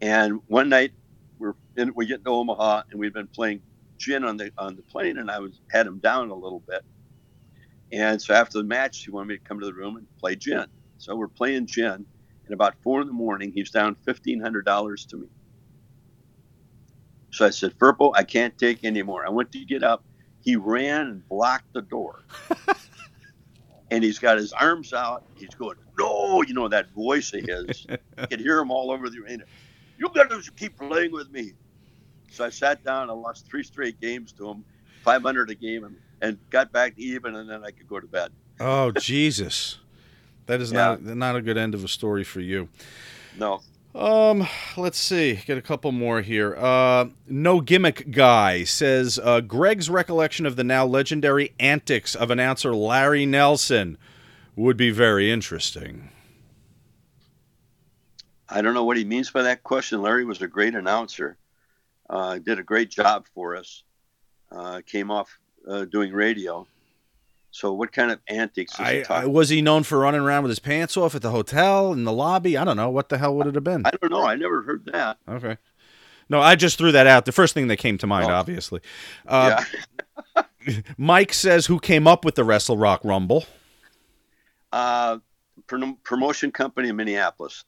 [0.00, 0.92] And one night
[1.38, 3.62] we're in, we get to Omaha, and we've been playing
[3.98, 6.82] gin on the on the plane, and I was had him down a little bit.
[7.92, 10.36] And so after the match, he wanted me to come to the room and play
[10.36, 10.66] gin.
[10.98, 15.06] So we're playing gin, and about four in the morning, he's down fifteen hundred dollars
[15.06, 15.28] to me.
[17.32, 19.26] So I said, Firpo, I can't take anymore.
[19.26, 20.04] I went to get up.
[20.40, 22.24] He ran and blocked the door.
[23.90, 25.24] and he's got his arms out.
[25.34, 27.86] He's going, No, you know that voice of his.
[28.18, 29.44] you could hear him all over the arena.
[29.98, 31.52] You got to keep playing with me.
[32.36, 33.08] So I sat down.
[33.08, 34.62] I lost three straight games to him,
[35.04, 38.30] 500 a game, and, and got back even, and then I could go to bed.
[38.60, 39.78] Oh Jesus,
[40.44, 40.98] that is yeah.
[41.02, 42.68] not not a good end of a story for you.
[43.38, 43.62] No.
[43.94, 45.36] Um, let's see.
[45.46, 46.54] Get a couple more here.
[46.54, 52.74] Uh, no gimmick guy says uh, Greg's recollection of the now legendary antics of announcer
[52.74, 53.96] Larry Nelson
[54.54, 56.10] would be very interesting.
[58.50, 60.02] I don't know what he means by that question.
[60.02, 61.38] Larry was a great announcer
[62.08, 63.82] uh, did a great job for us.
[64.50, 65.38] Uh, came off
[65.68, 66.66] uh, doing radio.
[67.50, 68.78] So, what kind of antics?
[68.78, 71.92] I, I, was he known for running around with his pants off at the hotel
[71.92, 72.56] in the lobby?
[72.56, 72.90] I don't know.
[72.90, 73.86] What the hell would it have been?
[73.86, 74.26] I don't know.
[74.26, 75.18] I never heard that.
[75.26, 75.56] Okay.
[76.28, 77.24] No, I just threw that out.
[77.24, 78.34] The first thing that came to mind, oh.
[78.34, 78.80] obviously.
[79.26, 79.64] Uh,
[80.36, 80.42] yeah.
[80.98, 83.46] Mike says, "Who came up with the Wrestle Rock Rumble?"
[84.72, 85.18] Uh,
[85.66, 87.64] promotion company in Minneapolis.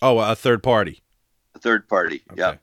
[0.00, 1.02] Oh, a third party.
[1.54, 2.22] A third party.
[2.32, 2.40] Okay.
[2.40, 2.54] Yeah.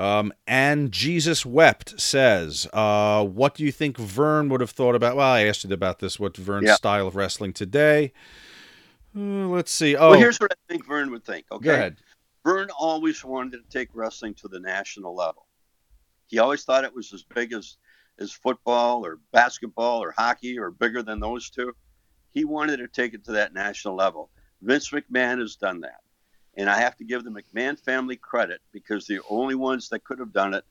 [0.00, 5.16] Um, and Jesus Wept says, uh, What do you think Verne would have thought about?
[5.16, 6.18] Well, I asked you about this.
[6.18, 6.74] What Verne's yeah.
[6.74, 8.14] style of wrestling today?
[9.14, 9.96] Uh, let's see.
[9.96, 11.44] Oh, well, here's what I think Verne would think.
[11.52, 11.64] Okay.
[11.66, 11.96] Go ahead.
[12.46, 15.46] Verne always wanted to take wrestling to the national level.
[16.28, 17.76] He always thought it was as big as,
[18.18, 21.74] as football or basketball or hockey or bigger than those two.
[22.30, 24.30] He wanted to take it to that national level.
[24.62, 26.00] Vince McMahon has done that.
[26.56, 30.18] And I have to give the McMahon family credit because the only ones that could
[30.18, 30.64] have done it.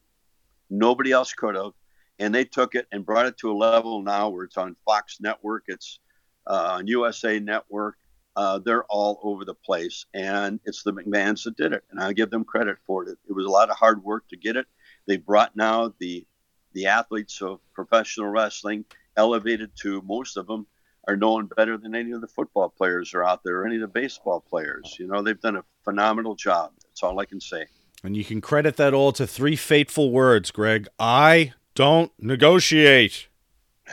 [0.69, 1.71] Nobody else could have.
[2.19, 5.19] And they took it and brought it to a level now where it's on Fox
[5.21, 5.99] Network, it's
[6.47, 7.95] uh, on USA Network.
[8.36, 10.05] Uh, they're all over the place.
[10.13, 11.84] And it's the McMahons that did it.
[11.91, 13.17] And I give them credit for it.
[13.27, 14.67] It was a lot of hard work to get it.
[15.07, 16.25] They brought now the
[16.73, 18.86] the athletes of professional wrestling
[19.17, 20.67] elevated to most of them
[21.07, 23.81] are known better than any of the football players are out there or any of
[23.81, 24.95] the baseball players.
[24.99, 26.71] You know, they've done a phenomenal job.
[26.83, 27.65] That's all I can say.
[28.03, 30.87] And you can credit that all to three fateful words, Greg.
[30.99, 33.27] I don't negotiate.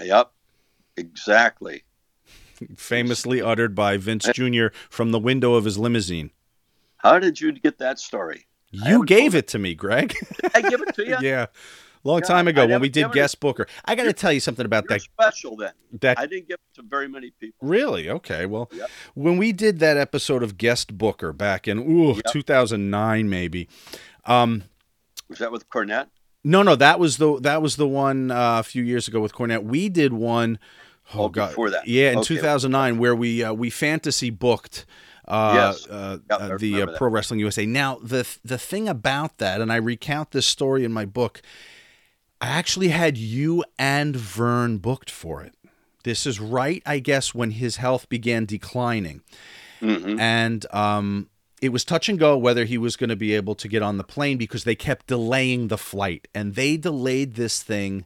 [0.02, 0.30] Yep,
[0.96, 1.84] exactly.
[2.76, 4.66] Famously uttered by Vince Jr.
[4.88, 6.30] from the window of his limousine.
[6.98, 8.46] How did you get that story?
[8.70, 10.14] You gave it to me, Greg.
[10.54, 11.16] I give it to you.
[11.22, 11.46] yeah.
[12.07, 13.66] Long Yeah, time ago I when we did never- guest booker.
[13.84, 15.72] I got to tell you something about that special then.
[16.00, 17.66] that I didn't give it to very many people.
[17.66, 18.09] Really?
[18.09, 18.46] Okay.
[18.46, 18.90] Well, Yep.
[19.14, 22.24] when we did that episode of Guest Booker back in ooh, Yep.
[22.32, 23.68] 2009 maybe.
[24.24, 24.62] Um
[25.28, 26.07] Was that with Cornette?
[26.44, 29.32] no, no, that was the that was the one uh, a few years ago with
[29.34, 29.64] Cornette.
[29.64, 30.59] We did one
[31.14, 31.48] oh, Oh, god.
[31.48, 31.88] before that.
[31.88, 32.34] Yeah, in Okay.
[32.36, 34.86] 2009 where we uh, we fantasy booked
[35.26, 35.86] uh, Yes.
[35.88, 36.96] uh, Yep, uh, the uh.
[36.96, 37.66] Pro Wrestling USA.
[37.66, 41.42] Now, the the thing about that and I recount this story in my book,
[42.41, 45.55] I actually had you and Verne booked for it.
[46.05, 49.22] This is right, I guess, when his health began declining
[49.80, 51.28] hmm and um,
[51.61, 53.99] it was touch and go whether he was going to be able to get on
[53.99, 58.05] the plane because they kept delaying the flight, and they delayed this thing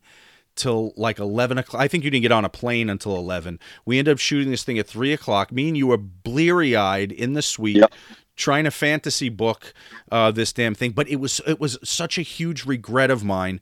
[0.54, 1.80] till like eleven o'clock.
[1.80, 3.58] I think you didn't get on a plane until eleven.
[3.84, 5.52] We ended up shooting this thing at three o'clock.
[5.52, 7.76] Me and you were bleary eyed in the suite.
[7.76, 7.94] Yep.
[8.40, 9.74] Trying to fantasy book
[10.10, 13.60] uh, this damn thing, but it was it was such a huge regret of mine.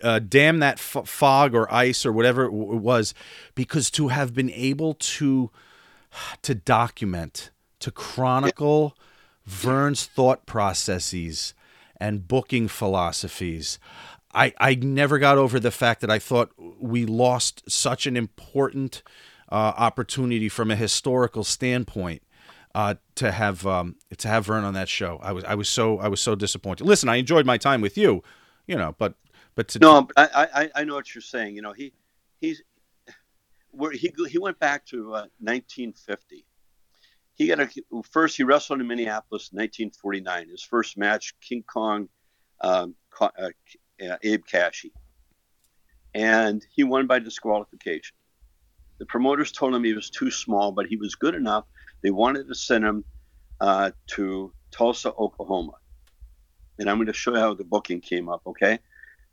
[0.00, 3.14] Uh, damn that f- fog or ice or whatever it w- was,
[3.56, 5.50] because to have been able to
[6.42, 7.50] to document,
[7.80, 8.96] to chronicle
[9.44, 11.52] Verne's thought processes
[11.96, 13.80] and booking philosophies.
[14.32, 19.02] I, I never got over the fact that I thought we lost such an important
[19.50, 22.22] uh, opportunity from a historical standpoint
[22.74, 25.18] uh, to have um, to have Verne on that show.
[25.22, 26.84] I was I was so I was so disappointed.
[26.84, 28.22] Listen, I enjoyed my time with you,
[28.66, 29.14] you know, but
[29.54, 31.54] but to, No, but I, I I know what you're saying.
[31.54, 31.92] You know, he
[32.40, 32.62] he's
[33.70, 36.46] where he he went back to uh, 1950.
[37.34, 37.68] He got a
[38.10, 38.36] first.
[38.36, 40.48] He wrestled in Minneapolis, in 1949.
[40.48, 42.08] His first match, King Kong,
[42.60, 44.92] um, uh, uh, Abe Kashey,
[46.14, 48.16] and he won by disqualification.
[48.98, 51.64] The promoters told him he was too small, but he was good enough.
[52.02, 53.04] They wanted to send him
[53.60, 55.72] uh, to Tulsa, Oklahoma,
[56.78, 58.42] and I'm going to show you how the booking came up.
[58.46, 58.78] Okay.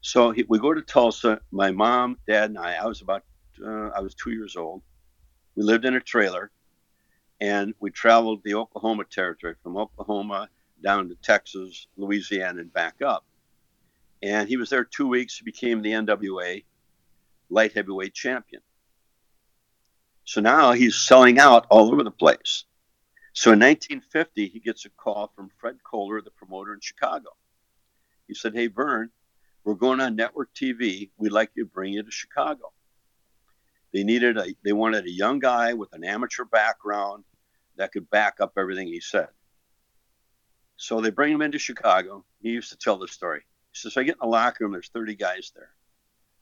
[0.01, 1.41] So he, we go to Tulsa.
[1.51, 2.75] My mom, dad, and I.
[2.75, 3.23] I was about,
[3.65, 4.81] uh, I was two years old.
[5.55, 6.51] We lived in a trailer,
[7.41, 10.47] and we traveled the Oklahoma territory from Oklahoma
[10.81, 13.25] down to Texas, Louisiana, and back up.
[14.21, 15.37] And he was there two weeks.
[15.37, 16.63] He became the NWA
[17.49, 18.61] light heavyweight champion.
[20.29, 22.65] So now he's selling out all over the place.
[23.33, 27.29] So in 1950, he gets a call from Fred Kohler, the promoter in Chicago.
[28.27, 29.09] He said, "Hey, Verne."
[29.63, 31.09] we're going on network TV.
[31.17, 32.71] We'd like you to bring you to Chicago.
[33.91, 37.23] They needed a, they wanted a young guy with an amateur background
[37.77, 39.29] that could back up everything he said.
[40.77, 42.23] So they bring him into Chicago.
[42.39, 43.41] He used to tell the story.
[43.71, 45.71] He says, I get in the locker room, there's 30 guys there.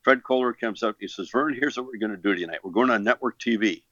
[0.07, 0.95] Fred Kohler comes up.
[1.01, 2.61] He says, Verne, here's what we're going to do tonight.
[2.63, 3.83] We're going on network TV.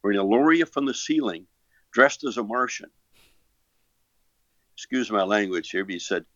[0.00, 1.48] We're going to lower you from the ceiling
[1.92, 2.90] dressed as a Martian.
[4.76, 6.26] Excuse my language here, but he said,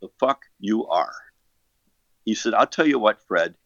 [0.00, 1.16] The fuck you are.
[2.24, 3.56] He said, I'll tell you what, Fred.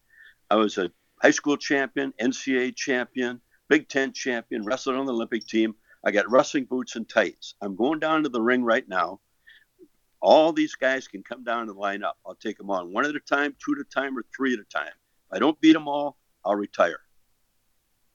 [0.51, 0.91] I was a
[1.21, 5.75] high school champion, NCAA champion, Big Ten champion, wrestled on the Olympic team.
[6.03, 7.57] I got wrestling boots and tights.
[7.61, 9.21] I'm going down to the ring right now.
[10.25, 12.17] All these guys can come down and line up.
[12.27, 14.59] I'll take them on one at a time, two at a time, or three at
[14.59, 14.89] a time.
[14.89, 17.01] If I don't beat them all, I'll retire.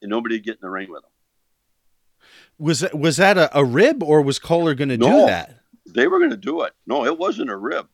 [0.01, 1.11] And nobody get in the ring with them.
[2.57, 5.59] was that was that a, a rib or was Kohler going to do that?
[5.85, 6.73] They were going to do it.
[6.87, 7.87] No, it wasn't a rib.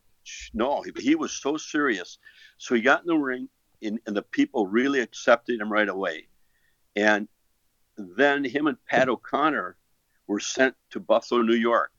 [0.53, 2.17] No, he, he was so serious.
[2.57, 3.49] So he got in the ring,
[3.81, 6.29] and, and the people really accepted him right away.
[6.95, 7.27] And
[7.97, 9.75] then him and Pat O'Connor
[10.27, 11.91] were sent to Buffalo, New York.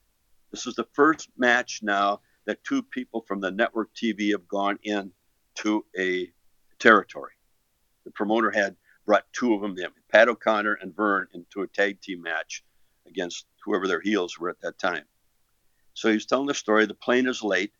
[0.56, 4.78] This is the first match now that two people from the network TV have gone
[4.84, 5.12] in
[5.56, 6.32] to a
[6.78, 7.32] territory.
[8.06, 12.00] The promoter had brought two of them in, Pat O'Connor and Verne, into a tag
[12.00, 12.64] team match
[13.06, 15.04] against whoever their heels were at that time.
[15.92, 16.86] So he's telling the story.
[16.86, 17.74] The plane is late.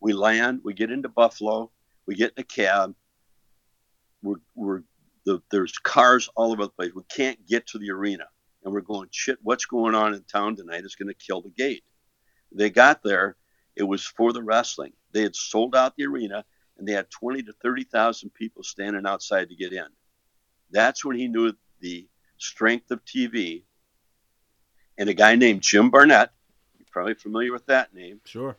[0.00, 0.60] We land.
[0.64, 1.70] We get into Buffalo.
[2.06, 2.94] We get in a cab.
[4.22, 4.82] We're, we're
[5.26, 6.92] the, there's cars all over the place.
[6.94, 8.24] We can't get to the arena,
[8.64, 9.38] and we're going shit.
[9.42, 11.84] What's going on in town tonight is going to kill the gate.
[12.52, 13.36] They got there.
[13.76, 14.92] It was for the wrestling.
[15.12, 16.44] They had sold out the arena,
[16.76, 19.86] and they had twenty to thirty thousand people standing outside to get in.
[20.70, 23.64] That's when he knew the strength of TV.
[24.96, 26.32] And a guy named Jim Barnett,
[26.76, 28.20] you're probably familiar with that name.
[28.24, 28.56] Sure.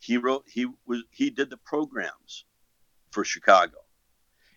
[0.00, 2.44] He wrote he was he did the programs
[3.10, 3.78] for Chicago.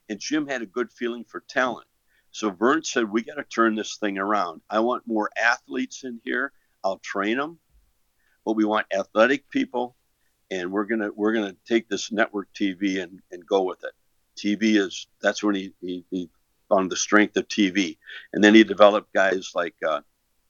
[0.09, 1.87] And Jim had a good feeling for talent.
[2.31, 4.61] So Verne said, "We got to turn this thing around.
[4.69, 6.53] I want more athletes in here.
[6.83, 7.59] I'll train them,
[8.45, 9.95] but we want athletic people,
[10.49, 13.93] and we're gonna we're gonna take this network TV and, and go with it.
[14.37, 16.29] TV is that's when he, he, he
[16.69, 17.97] found the strength of TV,
[18.33, 20.01] and then he developed guys like uh,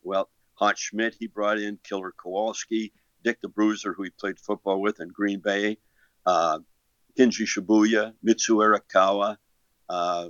[0.03, 1.15] well Hot Schmidt.
[1.19, 5.39] He brought in Killer Kowalski, Dick the Bruiser, who he played football with in Green
[5.39, 5.77] Bay,
[6.25, 6.59] uh,
[7.17, 9.37] Kenji Shibuya, Mitsu Arakawa."
[9.89, 10.29] Uh,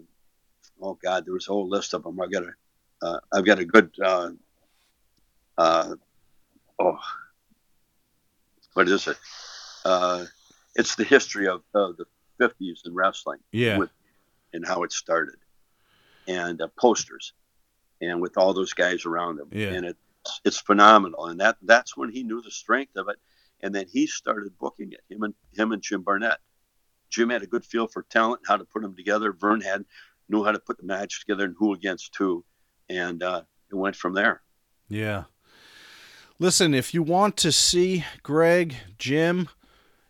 [0.81, 2.19] oh God, there was a whole list of them.
[2.19, 4.31] I got a, uh, I've got a good, uh,
[5.57, 5.95] uh,
[6.79, 6.99] oh,
[8.73, 9.17] what is it?
[9.85, 10.25] Uh,
[10.75, 12.05] it's the history of, of the
[12.39, 13.39] 50s in wrestling.
[13.51, 13.77] Yeah.
[13.77, 13.89] With,
[14.53, 15.35] and how it started,
[16.27, 17.33] and uh, posters,
[18.01, 19.47] and with all those guys around him.
[19.51, 19.69] Yeah.
[19.69, 23.17] And it's it's phenomenal, and that that's when he knew the strength of it,
[23.61, 25.01] and then he started booking it.
[25.09, 26.39] Him and him and Jim Barnett.
[27.09, 29.33] Jim had a good feel for talent, how to put them together.
[29.33, 29.85] Verne had
[30.29, 32.43] knew how to put the match together and who against who,
[32.89, 34.41] and uh, it went from there.
[34.89, 35.23] Yeah.
[36.41, 39.47] Listen, if you want to see Greg, Jim,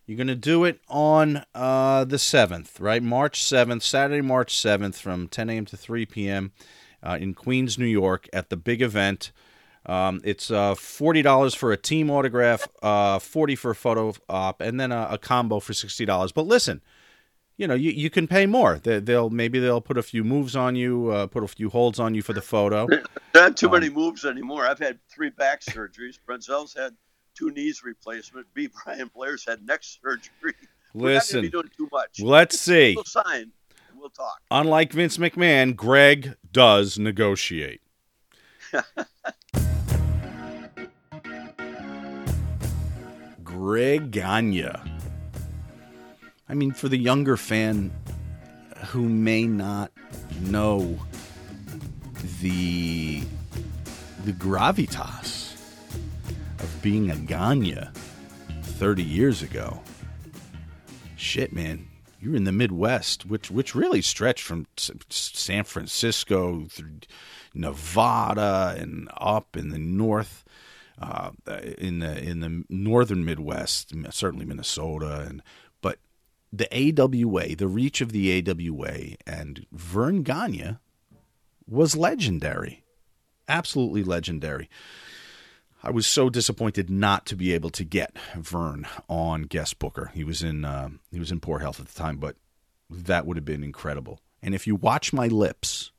[0.06, 3.04] you're going to do it on uh, the 7th, right?
[3.04, 5.66] March 7th, Saturday, March 7th from 10 a.m.
[5.66, 6.54] to 3 p.m.
[7.04, 9.34] Uh, in Queens, New York at the big event.
[9.86, 14.80] Um, it's uh, $40 for a team autograph, uh, 40 for a photo op, and
[14.80, 16.34] then a, a combo for $60.
[16.34, 16.80] But listen,
[17.58, 18.80] you know, you, you can pay more.
[18.80, 22.00] They, will maybe they'll put a few moves on you, uh, put a few holds
[22.00, 22.88] on you for the photo.
[23.36, 24.66] Not too um, many moves anymore.
[24.66, 26.18] I've had three back surgeries.
[26.28, 26.96] Brunzell's had
[27.36, 28.48] two knees replacement.
[28.54, 28.70] B.
[28.84, 30.56] Brian Blair's had neck surgery.
[30.94, 32.20] Listen, doing too much.
[32.20, 32.96] Let's see.
[32.96, 33.52] We'll sign.
[33.96, 34.42] We'll talk.
[34.50, 37.82] Unlike Vince McMahon, Greg does negotiate.
[43.44, 44.91] Greg Gagne.
[46.52, 47.94] I mean, for the younger fan
[48.88, 49.90] who may not
[50.42, 51.00] know
[52.42, 53.24] the
[54.26, 55.56] the gravitas
[56.60, 57.88] of being a Gagne
[58.64, 59.82] 30 years ago.
[61.16, 61.88] Shit, man,
[62.20, 67.00] you were in the Midwest, which which really stretched from San Francisco through
[67.54, 70.44] Nevada and up in the north,
[71.02, 71.32] uh,
[71.78, 75.42] in the in the northern Midwest, certainly Minnesota, and
[76.52, 80.78] the AWA, the reach of the AWA, and Verne Gagne
[81.68, 82.84] was legendary.
[83.48, 84.70] Absolutely legendary.
[85.84, 90.12] I was so disappointed not to be able to get Verne on guest booker.
[90.14, 92.36] He was in uh, he was in poor health at the time, but
[92.90, 94.20] that would have been incredible.
[94.44, 95.92] And if you watch my lips,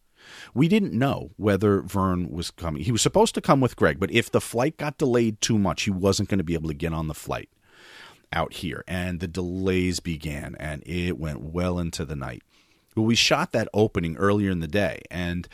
[0.55, 2.83] we didn't know whether Verne was coming.
[2.83, 5.83] He was supposed to come with Greg, but if the flight got delayed too much,
[5.83, 7.49] he wasn't going to be able to get on the flight
[8.33, 12.43] out here, and the delays began, and it went well into the night.
[12.97, 15.49] Well, we shot that opening earlier in the day, and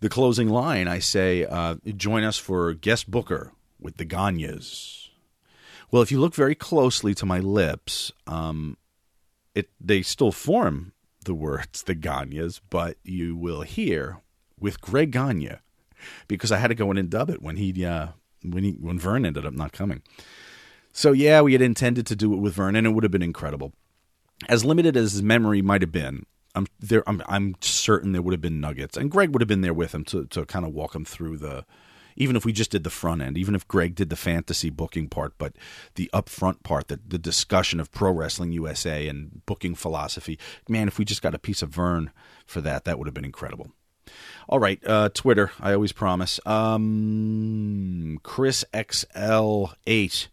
[0.00, 5.10] the closing line, I say, uh, join us for guest booker with the Gagnes.
[5.90, 8.76] Well, if you look very closely to my lips, um,
[9.54, 10.92] it they still form
[11.24, 14.18] the words the Gagnes, but you will hear
[14.58, 15.56] with Greg Gagne
[16.28, 18.08] because I had to go in and dub it when he uh,
[18.42, 20.02] when he when Verne ended up not coming.
[20.96, 23.22] So yeah, we had intended to do it with Verne, and it would have been
[23.22, 23.74] incredible.
[24.48, 26.24] As limited as his memory might have been,
[26.54, 27.06] I'm there.
[27.06, 29.94] I'm, I'm certain there would have been nuggets, and Greg would have been there with
[29.94, 31.66] him to to kind of walk him through the.
[32.16, 35.06] Even if we just did the front end, even if Greg did the fantasy booking
[35.06, 35.52] part, but
[35.96, 40.98] the upfront part, the, the discussion of Pro Wrestling USA and booking philosophy, man, if
[40.98, 42.10] we just got a piece of Verne
[42.46, 43.70] for that, that would have been incredible.
[44.48, 45.50] All right, uh, Twitter.
[45.60, 46.40] I always promise.
[46.46, 50.28] Um, Chris XL eight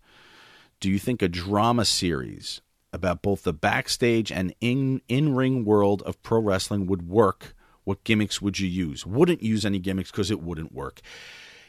[0.83, 2.59] do you think a drama series
[2.91, 7.55] about both the backstage and in in ring world of pro wrestling would work?
[7.85, 9.05] What gimmicks would you use?
[9.05, 10.99] Wouldn't use any gimmicks because it wouldn't work.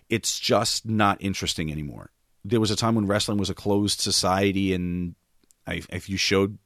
[0.09, 2.11] It's just not interesting anymore.
[2.45, 5.15] There was a time when wrestling was a closed society, and
[5.65, 6.59] I, if you showed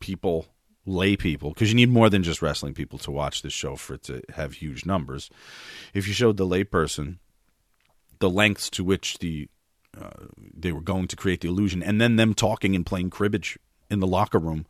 [0.00, 0.46] people
[0.84, 3.94] lay people because you need more than just wrestling people to watch this show for
[3.94, 5.30] it to have huge numbers.
[5.94, 7.18] If you showed the layperson
[8.18, 9.48] the lengths to which the
[10.00, 13.58] uh, they were going to create the illusion, and then them talking and playing cribbage
[13.90, 14.66] in the locker room.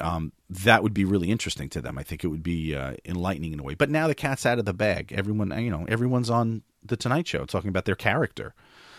[0.00, 1.98] Um, that would be really interesting to them.
[1.98, 3.74] I think it would be uh, enlightening in a way.
[3.74, 5.12] But now the cat's out of the bag.
[5.12, 8.54] Everyone, you know, everyone's on the Tonight Show talking about their character.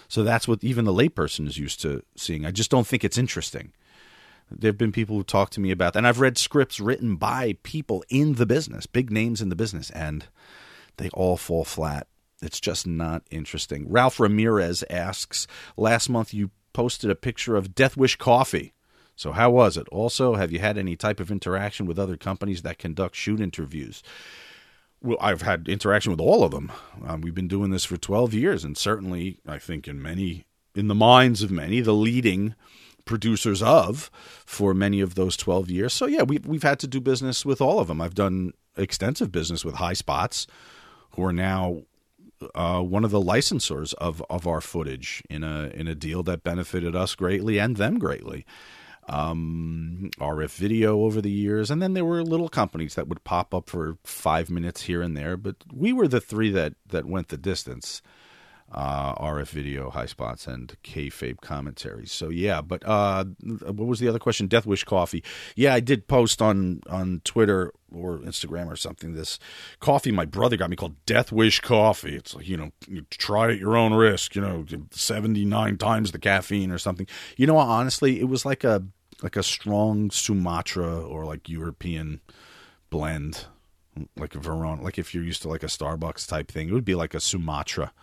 [0.08, 2.46] So that's what even the layperson is used to seeing.
[2.46, 3.74] I just don't think it's interesting.
[4.52, 7.16] There have been people who talk to me about that, and I've read scripts written
[7.16, 10.26] by people in the business, big names in the business, and
[10.98, 12.08] they all fall flat.
[12.42, 13.90] It's just not interesting.
[13.90, 18.74] Ralph Ramirez asks Last month you posted a picture of Death Wish Coffee.
[19.16, 19.88] So, how was it?
[19.90, 24.04] Also, have you had any type of interaction with other companies that conduct shoot interviews?
[25.06, 26.72] well, I've had interaction with all of them.
[27.06, 30.88] Um, we've been doing this for 12 years, and certainly, I think in many, in
[30.88, 32.56] the minds of many, the leading
[33.06, 34.10] producers of
[34.46, 35.94] for many of those 12 years.
[35.94, 38.02] So yeah, we've we've had to do business with all of them.
[38.02, 40.48] I've done extensive business with High Spots,
[41.12, 41.84] who are now
[42.54, 46.44] uh, one of the licensors of of our footage in a in a deal that
[46.44, 48.46] benefited us greatly and them greatly
[49.08, 53.54] um, RF video over the years, and then there were little companies that would pop
[53.54, 55.38] up for five minutes here and there.
[55.38, 58.02] But we were the three that that went the distance.
[58.72, 62.12] Uh, RF video, Highspots, and kayfabe commentaries.
[62.12, 64.48] So yeah, but uh, what was the other question?
[64.48, 65.24] Death Wish coffee.
[65.56, 69.14] Yeah, I did post on on Twitter or Instagram or something.
[69.14, 69.38] This
[69.80, 72.16] coffee my brother got me called Death Wish coffee.
[72.16, 74.36] It's like you know, you try at your own risk.
[74.36, 77.08] You know, seventy nine times the caffeine or something.
[77.38, 78.84] You know, honestly, it was like a
[79.22, 82.22] like a strong Sumatra or like European
[82.90, 83.46] blend,
[84.18, 84.82] like a Verona.
[84.82, 87.20] Like if you're used to like a Starbucks type thing, it would be like a
[87.20, 87.94] Sumatra,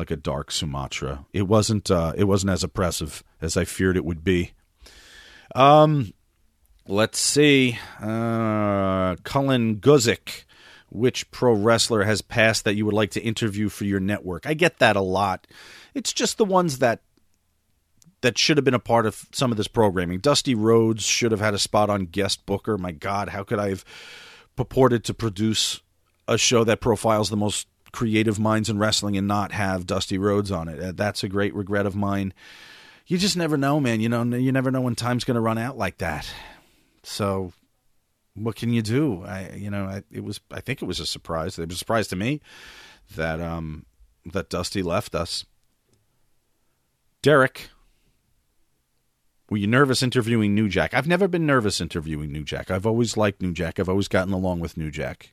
[0.00, 1.24] like a dark Sumatra.
[1.32, 1.90] It wasn't.
[1.90, 4.52] Uh, it wasn't as oppressive as I feared it would be.
[5.54, 6.12] Um,
[6.88, 7.78] let's see.
[8.00, 10.44] Uh, Cullen Guzik.
[10.92, 14.44] Which pro wrestler has passed that you would like to interview for your network?
[14.44, 15.46] I get that a lot.
[15.94, 17.02] It's just the ones that
[18.22, 20.18] that should have been a part of some of this programming.
[20.18, 22.76] Dusty Rhodes should have had a spot on guest booker.
[22.76, 23.84] My God, how could I have
[24.56, 25.80] purported to produce
[26.26, 30.50] a show that profiles the most creative minds in wrestling and not have Dusty Rhodes
[30.50, 30.80] on it?
[30.80, 32.32] Uh, that's a great regret of mine.
[33.06, 34.00] You just never know, man.
[34.00, 36.32] You know, you never know when time's going to run out like that.
[37.02, 37.52] So,
[38.34, 39.24] what can you do?
[39.24, 40.40] I, you know, I, it was.
[40.50, 41.58] I think it was a surprise.
[41.58, 42.40] It was a surprise to me
[43.16, 43.86] that um
[44.32, 45.44] that Dusty left us.
[47.22, 47.70] Derek,
[49.50, 50.94] were you nervous interviewing New Jack?
[50.94, 52.70] I've never been nervous interviewing New Jack.
[52.70, 53.78] I've always liked New Jack.
[53.78, 55.32] I've always gotten along with New Jack.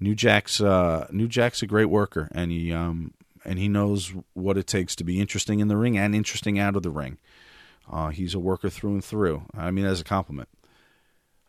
[0.00, 3.12] New Jack's uh, New Jack's a great worker, and he um,
[3.44, 6.76] and he knows what it takes to be interesting in the ring and interesting out
[6.76, 7.18] of the ring.
[7.90, 9.42] Uh, he's a worker through and through.
[9.54, 10.48] I mean, as a compliment.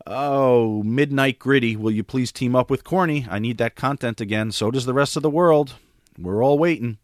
[0.08, 3.28] Oh, Midnight Gritty, will you please team up with Corny?
[3.30, 4.52] I need that content again.
[4.52, 5.76] So does the rest of the world.
[6.18, 6.98] We're all waiting.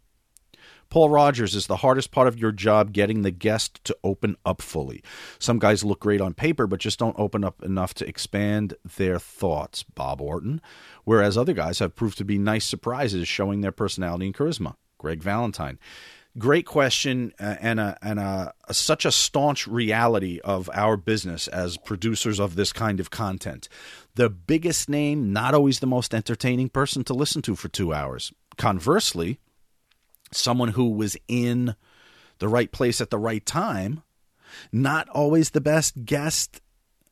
[0.89, 4.61] Paul Rogers is the hardest part of your job getting the guest to open up
[4.61, 5.03] fully.
[5.39, 9.19] Some guys look great on paper, but just don't open up enough to expand their
[9.19, 9.83] thoughts.
[9.83, 10.61] Bob Orton.
[11.03, 14.75] Whereas other guys have proved to be nice surprises, showing their personality and charisma.
[14.97, 15.79] Greg Valentine.
[16.37, 21.47] Great question, uh, and a and a, a such a staunch reality of our business
[21.47, 23.67] as producers of this kind of content.
[24.13, 28.31] The biggest name, not always the most entertaining person to listen to for two hours.
[28.55, 29.39] Conversely,
[30.31, 31.75] someone who was in
[32.39, 34.03] the right place at the right time,
[34.71, 36.61] not always the best guest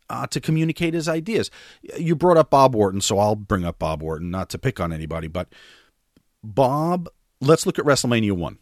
[0.09, 1.49] uh, to communicate his ideas.
[1.97, 4.93] You brought up Bob Orton, so I'll bring up Bob Orton, not to pick on
[4.93, 5.49] anybody, but
[6.43, 7.09] Bob,
[7.41, 8.59] let's look at WrestleMania 1.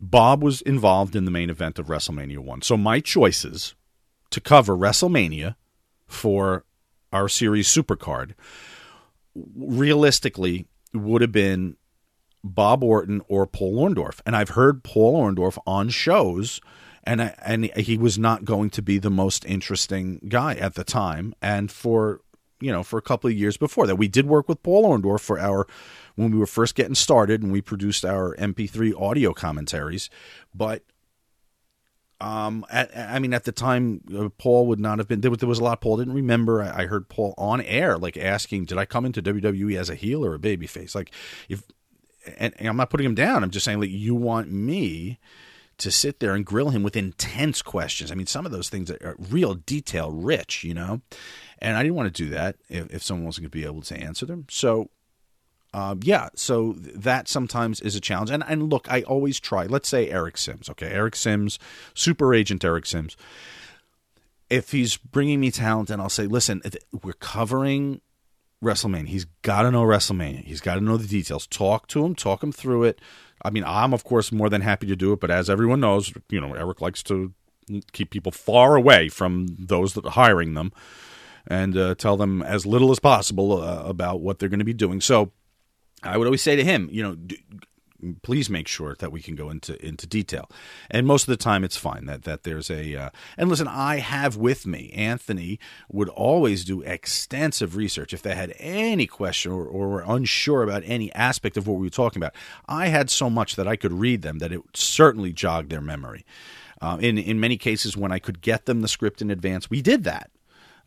[0.00, 2.62] Bob was involved in the main event of WrestleMania 1.
[2.62, 3.74] So my choices
[4.30, 5.54] to cover WrestleMania
[6.06, 6.64] for
[7.12, 8.34] our series Supercard
[9.56, 11.76] realistically would have been
[12.44, 14.20] Bob Orton or Paul Orndorff.
[14.26, 16.60] And I've heard Paul Orndorff on shows,
[17.02, 21.34] and and he was not going to be the most interesting guy at the time.
[21.42, 22.20] And for
[22.60, 25.20] you know, for a couple of years before that, we did work with Paul Orndorff
[25.20, 25.66] for our
[26.14, 30.08] when we were first getting started, and we produced our MP3 audio commentaries.
[30.54, 30.82] But
[32.20, 35.20] um, at, I mean, at the time, uh, Paul would not have been.
[35.20, 36.62] There was, there was a lot Paul didn't remember.
[36.62, 39.94] I, I, heard Paul on air, like asking, "Did I come into WWE as a
[39.94, 41.10] heel or a babyface?" Like,
[41.48, 41.64] if
[42.38, 43.42] and, and I'm not putting him down.
[43.42, 45.18] I'm just saying, like, you want me
[45.78, 48.12] to sit there and grill him with intense questions.
[48.12, 51.00] I mean, some of those things are real detail rich, you know,
[51.58, 53.82] and I didn't want to do that if, if someone wasn't going to be able
[53.82, 54.46] to answer them.
[54.48, 54.90] So,
[55.72, 58.30] uh, yeah, so that sometimes is a challenge.
[58.30, 59.66] And and look, I always try.
[59.66, 61.58] Let's say Eric Sims, okay, Eric Sims,
[61.94, 63.16] super agent Eric Sims.
[64.48, 66.62] If he's bringing me talent, and I'll say, listen,
[67.02, 68.00] we're covering
[68.62, 69.08] WrestleMania.
[69.08, 70.44] He's got to know WrestleMania.
[70.44, 71.46] He's got to know the details.
[71.46, 73.00] Talk to him, talk him through it.
[73.44, 76.12] I mean, I'm of course more than happy to do it, but as everyone knows,
[76.30, 77.32] you know, Eric likes to
[77.92, 80.72] keep people far away from those that are hiring them
[81.46, 84.72] and uh, tell them as little as possible uh, about what they're going to be
[84.72, 85.00] doing.
[85.00, 85.32] So
[86.02, 87.16] I would always say to him, you know,
[88.22, 90.50] please make sure that we can go into into detail.
[90.90, 92.96] And most of the time, it's fine that that there's a.
[92.96, 95.58] Uh, and listen, I have with me Anthony
[95.90, 100.82] would always do extensive research if they had any question or, or were unsure about
[100.86, 102.34] any aspect of what we were talking about.
[102.68, 106.24] I had so much that I could read them that it certainly jogged their memory.
[106.80, 109.80] Uh, in in many cases, when I could get them the script in advance, we
[109.82, 110.30] did that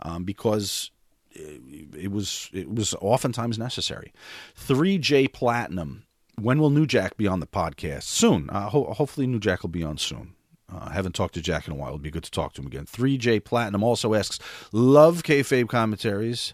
[0.02, 0.92] um, because
[1.38, 4.14] it, was it was oftentimes necessary.
[4.60, 6.04] 3J Platinum.
[6.40, 8.04] When will New Jack be on the podcast?
[8.04, 8.50] Soon.
[8.52, 10.36] Uh, ho- hopefully, New Jack will be on soon.
[10.72, 11.90] Uh, haven't talked to Jack in a while.
[11.90, 12.86] It'd be good to talk to him again.
[12.86, 14.38] 3J Platinum also asks,
[14.72, 16.54] love kayfabe commentaries,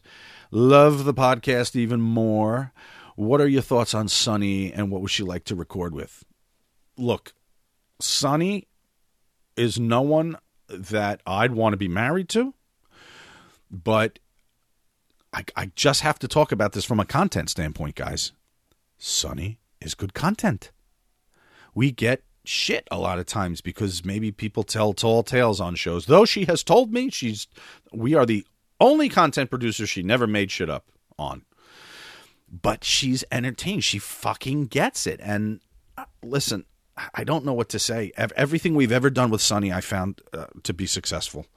[0.52, 2.72] love the podcast even more.
[3.16, 6.24] What are your thoughts on Sunny and what would she like to record with?
[6.98, 7.34] Look,
[8.00, 8.68] Sunny
[9.58, 10.38] is no one
[10.70, 12.54] that I'd want to be married to,
[13.70, 14.20] but
[15.34, 18.32] I, I just have to talk about this from a content standpoint, guys.
[18.98, 20.72] Sunny is good content.
[21.76, 26.06] We get shit a lot of times because maybe people tell tall tales on shows.
[26.06, 27.48] Though she has told me she's
[27.92, 28.46] we are the
[28.80, 30.86] only content producer she never made shit up
[31.18, 31.44] on.
[32.52, 33.84] But she's entertained.
[33.84, 35.20] She fucking gets it.
[35.24, 35.62] And
[35.98, 36.66] uh, listen,
[37.14, 38.12] I don't know what to say.
[38.16, 41.48] Everything we've ever done with Sunny, I found uh, to be successful.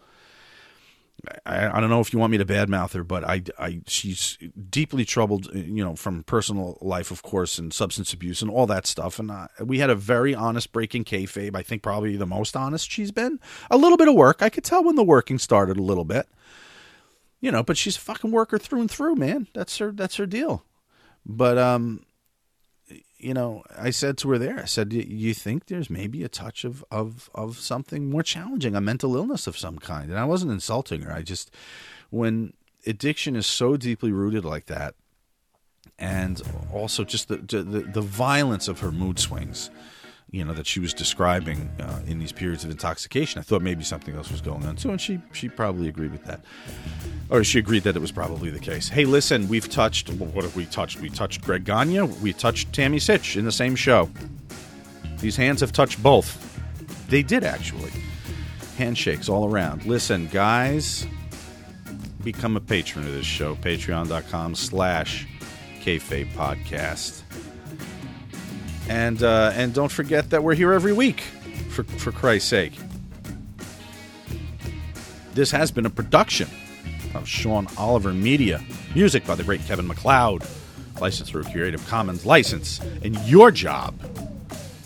[1.44, 4.38] I, I, don't know if you want me to badmouth her, but I, I, she's
[4.70, 8.86] deeply troubled, you know, from personal life, of course, and substance abuse and all that
[8.86, 9.18] stuff.
[9.18, 11.56] And uh, we had a very honest break breaking kayfabe.
[11.56, 13.40] I think probably the most honest she's been.
[13.70, 14.40] A little bit of work.
[14.40, 16.28] I could tell when the working started a little bit,
[17.40, 17.62] you know.
[17.62, 19.48] But she's a fucking worker through and through, man.
[19.52, 19.90] That's her.
[19.90, 20.64] That's her deal.
[21.24, 22.05] But um,
[23.18, 26.64] you know, I said to her there, I said, "You think there's maybe a touch
[26.64, 30.52] of of of something more challenging, a mental illness of some kind?" And I wasn't
[30.52, 31.12] insulting her.
[31.12, 31.50] I just,
[32.10, 32.52] when
[32.86, 34.94] addiction is so deeply rooted like that,
[35.98, 36.42] and
[36.72, 39.70] also just the the, the violence of her mood swings,
[40.30, 43.38] you know that she was describing uh, in these periods of intoxication.
[43.38, 46.24] I thought maybe something else was going on too, and she she probably agreed with
[46.24, 46.40] that,
[47.30, 48.88] or she agreed that it was probably the case.
[48.88, 51.00] Hey, listen, we've touched what have we touched?
[51.00, 54.10] We touched Greg Gagne, we touched Tammy Sytch in the same show.
[55.18, 56.42] These hands have touched both.
[57.08, 57.92] They did actually.
[58.76, 59.86] Handshakes all around.
[59.86, 61.06] Listen, guys,
[62.22, 63.54] become a patron of this show.
[63.56, 65.26] Patreon.com slash
[65.80, 67.22] kayfabe podcast.
[68.88, 71.20] And uh, and don't forget that we're here every week,
[71.70, 72.72] for for Christ's sake.
[75.34, 76.48] This has been a production
[77.14, 78.62] of Sean Oliver Media.
[78.94, 80.46] Music by the great Kevin MacLeod.
[81.00, 82.80] Licensed through Creative Commons license.
[83.02, 83.94] And your job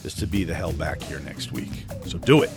[0.03, 1.85] is to be the hell back here next week.
[2.07, 2.51] So do it.